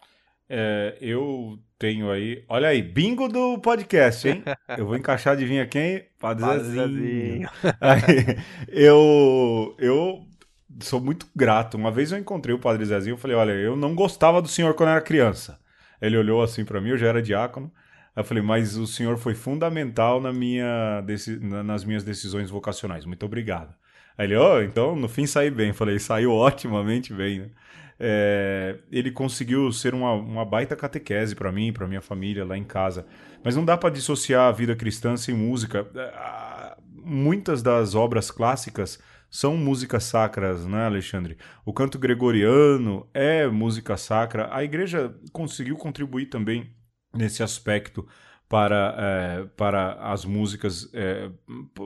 [0.47, 2.45] É, eu tenho aí.
[2.47, 4.43] Olha aí, bingo do podcast, hein?
[4.77, 6.05] Eu vou encaixar de vir quem?
[6.19, 7.49] Padre, Padre Zezinho.
[7.79, 10.25] Aí, eu, eu
[10.81, 11.75] sou muito grato.
[11.75, 14.73] Uma vez eu encontrei o Padre Zezinho e falei: Olha, eu não gostava do senhor
[14.73, 15.59] quando era criança.
[16.01, 17.71] Ele olhou assim para mim, eu já era diácono.
[18.15, 21.03] Eu falei, mas o senhor foi fundamental na minha,
[21.63, 23.05] nas minhas decisões vocacionais.
[23.05, 23.73] Muito obrigado.
[24.17, 25.69] Aí ele, oh, então no fim saí bem.
[25.69, 27.49] Eu falei, saiu otimamente bem, né?
[28.03, 32.63] É, ele conseguiu ser uma, uma baita catequese para mim, para minha família lá em
[32.63, 33.05] casa.
[33.43, 35.87] Mas não dá para dissociar a vida cristã sem música.
[35.95, 38.99] É, muitas das obras clássicas
[39.29, 41.37] são músicas sacras, né, Alexandre?
[41.63, 44.49] O canto gregoriano é música sacra.
[44.51, 46.71] A igreja conseguiu contribuir também
[47.13, 48.07] nesse aspecto
[48.47, 51.29] para, é, para as músicas, é,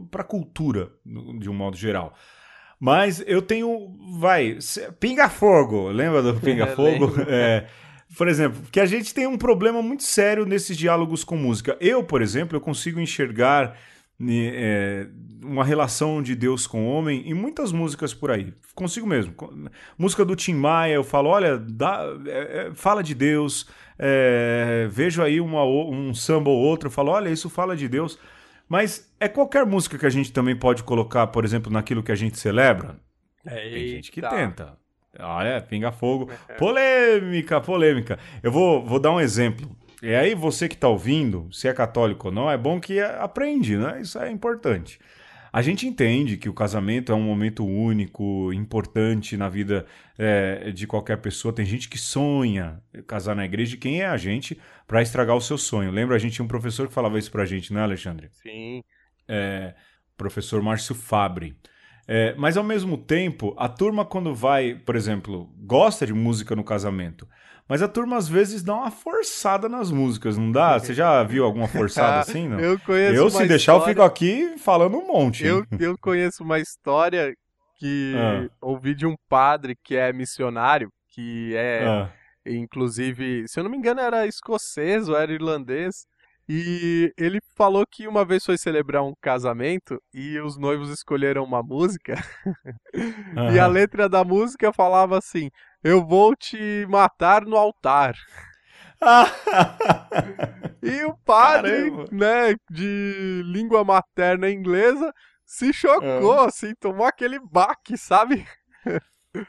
[0.09, 0.91] para a cultura,
[1.39, 2.13] de um modo geral.
[2.79, 3.95] Mas eu tenho.
[4.19, 4.57] Vai.
[4.99, 5.89] Pinga Fogo.
[5.89, 7.13] Lembra do Pinga Fogo?
[7.27, 7.67] É,
[8.17, 11.77] por exemplo, que a gente tem um problema muito sério nesses diálogos com música.
[11.79, 13.77] Eu, por exemplo, eu consigo enxergar
[14.27, 15.07] é,
[15.43, 18.53] uma relação de Deus com o homem em muitas músicas por aí.
[18.73, 19.33] Consigo mesmo.
[19.97, 23.67] Música do Tim Maia, eu falo, olha, dá, é, é, fala de Deus.
[23.97, 28.19] É, vejo aí uma, um samba ou outro, falo, olha, isso fala de Deus.
[28.67, 32.15] Mas é qualquer música que a gente também pode colocar, por exemplo, naquilo que a
[32.15, 32.97] gente celebra?
[33.45, 33.61] Eita.
[33.61, 34.77] Tem gente que tenta.
[35.19, 36.29] Olha, pinga fogo.
[36.57, 38.19] Polêmica, polêmica.
[38.41, 39.69] Eu vou, vou dar um exemplo.
[40.01, 43.77] E aí, você que está ouvindo, se é católico ou não, é bom que aprende,
[43.77, 44.01] né?
[44.01, 44.99] Isso é importante.
[45.55, 49.85] A gente entende que o casamento é um momento único, importante na vida
[50.17, 51.55] é, de qualquer pessoa.
[51.55, 55.39] Tem gente que sonha casar na igreja e quem é a gente para estragar o
[55.39, 55.91] seu sonho?
[55.91, 58.27] Lembra, a gente tinha um professor que falava isso pra gente, né, Alexandre?
[58.33, 58.83] Sim.
[59.29, 59.73] É,
[60.17, 61.55] professor Márcio Fabre.
[62.05, 66.65] É, mas ao mesmo tempo, a turma, quando vai, por exemplo, gosta de música no
[66.65, 67.25] casamento,
[67.67, 70.77] mas a turma às vezes dá uma forçada nas músicas, não dá?
[70.77, 72.47] Você já viu alguma forçada assim?
[72.49, 72.59] Não?
[72.59, 73.15] eu conheço.
[73.15, 73.81] Eu, se deixar, história...
[73.81, 75.45] eu fico aqui falando um monte.
[75.45, 77.33] Eu, eu conheço uma história
[77.77, 78.47] que ah.
[78.61, 82.11] ouvi de um padre que é missionário, que é, ah.
[82.45, 86.05] inclusive, se eu não me engano, era escocês ou era irlandês.
[86.47, 91.63] E ele falou que uma vez foi celebrar um casamento e os noivos escolheram uma
[91.63, 92.23] música.
[92.93, 93.49] Uhum.
[93.51, 95.49] e a letra da música falava assim:
[95.85, 98.15] Eu vou te matar no altar.
[100.81, 102.07] e o padre, Caramba.
[102.11, 105.13] né, de língua materna inglesa,
[105.45, 106.39] se chocou, uhum.
[106.41, 108.47] assim, tomou aquele baque, sabe?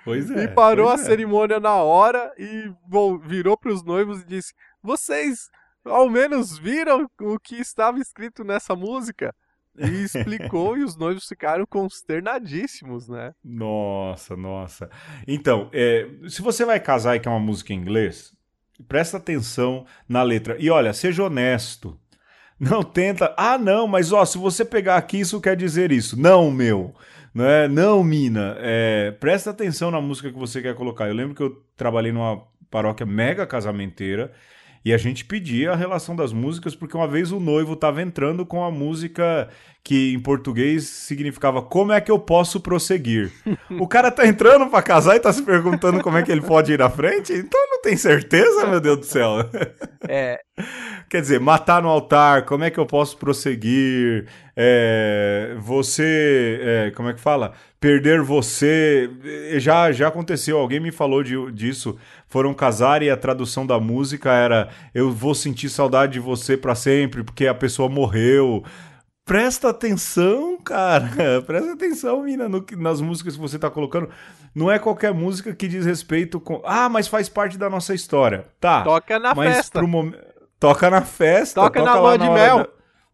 [0.05, 0.45] Pois é.
[0.45, 0.99] E parou a é.
[0.99, 2.71] cerimônia na hora e
[3.23, 5.49] virou para os noivos e disse: Vocês
[5.87, 9.35] ao menos viram o que estava escrito nessa música?
[9.79, 13.35] E explicou e os noivos ficaram consternadíssimos, né?
[13.45, 14.91] Nossa, nossa.
[15.27, 18.33] Então, é, se você vai casar e quer uma música em inglês,
[18.89, 20.57] presta atenção na letra.
[20.59, 21.99] E olha, seja honesto.
[22.59, 23.35] Não tenta.
[23.37, 26.19] Ah, não, mas ó, se você pegar aqui, isso quer dizer isso.
[26.19, 26.95] Não, meu.
[27.35, 28.57] Não, é, não mina.
[28.59, 31.07] É, presta atenção na música que você quer colocar.
[31.07, 34.33] Eu lembro que eu trabalhei numa paróquia mega casamenteira
[34.87, 38.47] e a gente pedia a relação das músicas, porque uma vez o noivo estava entrando
[38.47, 39.49] com a música
[39.87, 43.31] que em português significava como é que eu posso prosseguir.
[43.79, 46.73] o cara tá entrando para casar e tá se perguntando como é que ele pode
[46.73, 47.33] ir à frente?
[47.33, 49.49] Então não tem certeza, meu Deus do céu.
[50.09, 50.41] É.
[51.09, 54.27] Quer dizer, matar no altar, como é que eu posso prosseguir?
[54.57, 57.53] É, você, é, como é que fala?
[57.79, 59.09] Perder você.
[59.59, 61.97] Já, já aconteceu, alguém me falou de, disso
[62.29, 66.75] foram casar e a tradução da música era Eu vou sentir saudade de você para
[66.75, 68.65] sempre porque a pessoa morreu.
[69.27, 71.11] Presta atenção, cara.
[71.45, 74.09] Presta atenção, mina, no, nas músicas que você tá colocando.
[74.55, 76.63] Não é qualquer música que diz respeito com.
[76.65, 78.47] Ah, mas faz parte da nossa história.
[78.61, 78.85] Tá.
[78.85, 79.81] Toca na mas festa.
[79.81, 80.13] Pro mom...
[80.61, 81.61] Toca na festa.
[81.61, 82.59] Toca, toca na lua de mel.
[82.59, 82.69] Da...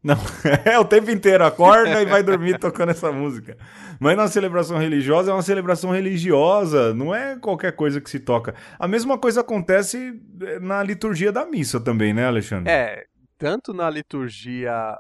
[0.05, 0.17] Não,
[0.71, 1.47] é o tempo inteiro.
[1.47, 3.57] Acorda e vai dormir tocando essa música.
[3.99, 8.55] Mas na celebração religiosa é uma celebração religiosa, não é qualquer coisa que se toca.
[8.79, 12.71] A mesma coisa acontece eh, na liturgia da missa também, né, Alexandre?
[12.71, 13.05] É,
[13.39, 14.99] tanto na liturgia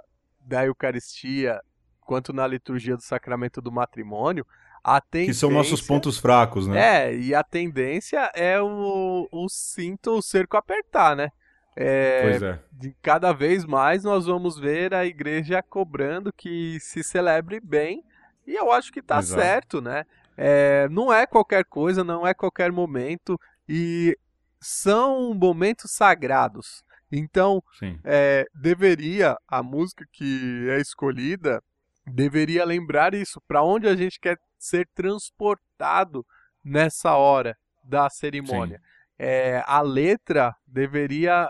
[0.52, 1.58] da Eucaristia
[2.00, 4.46] quanto na liturgia do sacramento do matrimônio,
[4.84, 5.32] a tendência...
[5.32, 7.06] Que são nossos pontos fracos, né?
[7.06, 11.30] É, e a tendência é o, o cinto, o cerco apertar, né?
[11.74, 12.60] É, pois é.
[13.00, 18.04] Cada vez mais nós vamos ver a igreja cobrando que se celebre bem,
[18.46, 20.04] e eu acho que está certo, né?
[20.36, 24.18] É, não é qualquer coisa, não é qualquer momento, e
[24.60, 26.84] são momentos sagrados.
[27.12, 27.62] Então,
[28.04, 31.62] é, deveria, a música que é escolhida,
[32.06, 36.24] deveria lembrar isso, para onde a gente quer ser transportado
[36.64, 37.54] nessa hora
[37.84, 38.80] da cerimônia.
[39.18, 41.48] É, a letra deveria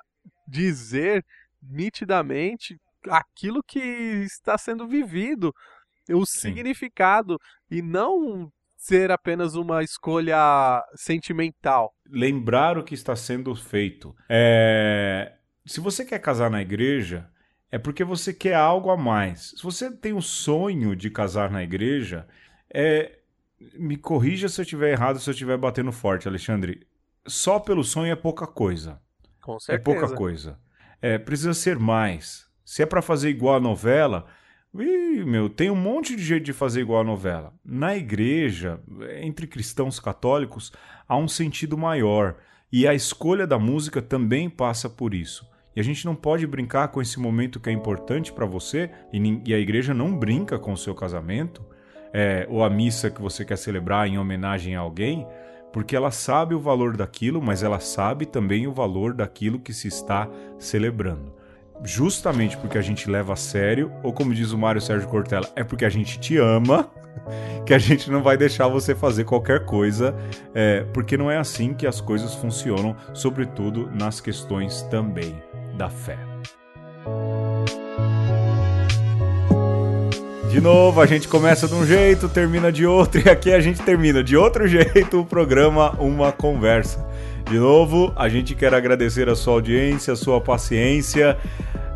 [0.48, 1.24] dizer
[1.62, 2.76] nitidamente
[3.08, 5.54] aquilo que está sendo vivido,
[6.10, 6.40] o Sim.
[6.40, 7.38] significado,
[7.70, 11.94] e não ser apenas uma escolha sentimental.
[12.04, 14.14] Lembrar o que está sendo feito.
[14.28, 15.32] É...
[15.64, 17.28] Se você quer casar na igreja,
[17.70, 19.54] é porque você quer algo a mais.
[19.56, 22.26] Se você tem o sonho de casar na igreja,
[22.72, 23.18] é...
[23.74, 26.86] me corrija se eu estiver errado, se eu estiver batendo forte, Alexandre.
[27.26, 29.00] Só pelo sonho é pouca coisa.
[29.40, 29.80] Com certeza.
[29.80, 30.58] É pouca coisa.
[31.00, 32.46] É, precisa ser mais.
[32.64, 34.26] Se é para fazer igual a novela,
[34.74, 37.54] ih, meu, tem um monte de jeito de fazer igual a novela.
[37.64, 38.80] Na igreja,
[39.20, 40.72] entre cristãos católicos,
[41.08, 42.36] há um sentido maior.
[42.70, 45.46] E a escolha da música também passa por isso.
[45.75, 49.55] E a gente não pode brincar com esse momento que é importante para você, e,
[49.55, 51.64] a igreja não brinca com o seu casamento,
[52.12, 55.27] é, ou a missa que você quer celebrar em homenagem a alguém,
[55.73, 59.89] porque ela sabe o valor daquilo, mas ela sabe também o valor daquilo que se
[59.89, 61.41] está celebrando.
[61.85, 65.64] justamente porque a gente leva a sério, ou como diz o Mário Sérgio Cortella, é
[65.64, 66.89] porque a gente te ama,
[67.66, 70.14] que a gente não vai deixar você fazer qualquer coisa,
[70.55, 75.35] é, porque não é assim que as coisas funcionam, sobretudo nas questões também
[75.83, 76.16] da fé.
[80.49, 83.83] De novo, a gente começa de um jeito, termina de outro, e aqui a gente
[83.83, 87.05] termina de outro jeito o programa Uma Conversa.
[87.51, 91.37] De novo, a gente quer agradecer a sua audiência, a sua paciência.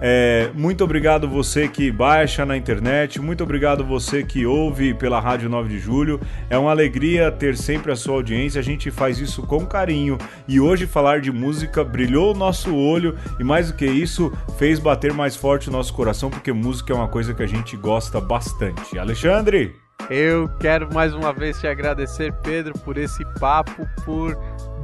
[0.01, 5.49] É, muito obrigado você que baixa na internet, muito obrigado você que ouve pela Rádio
[5.49, 6.20] 9 de Julho.
[6.51, 10.61] É uma alegria ter sempre a sua audiência, a gente faz isso com carinho e
[10.61, 15.12] hoje falar de música brilhou o nosso olho e mais do que isso, fez bater
[15.12, 18.99] mais forte o nosso coração, porque música é uma coisa que a gente gosta bastante.
[18.99, 19.74] Alexandre!
[20.11, 24.38] Eu quero mais uma vez te agradecer, Pedro, por esse papo, por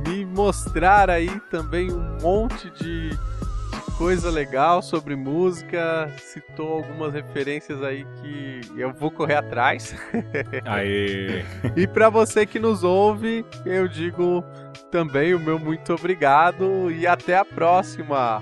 [0.06, 3.10] me mostrar aí também um monte de
[3.98, 9.94] coisa legal sobre música, citou algumas referências aí que eu vou correr atrás.
[10.64, 11.44] Aê!
[11.76, 14.44] e para você que nos ouve, eu digo
[14.90, 18.40] também o meu muito obrigado e até a próxima.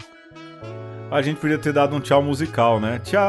[1.11, 3.01] A gente podia ter dado um tchau musical, né?
[3.03, 3.21] Tchau!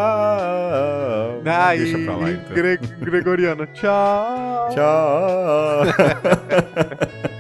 [1.46, 2.54] Ah, Deixa pra lá, então.
[2.56, 4.70] Gre gregoriano, tchau!
[4.70, 5.84] Tchau!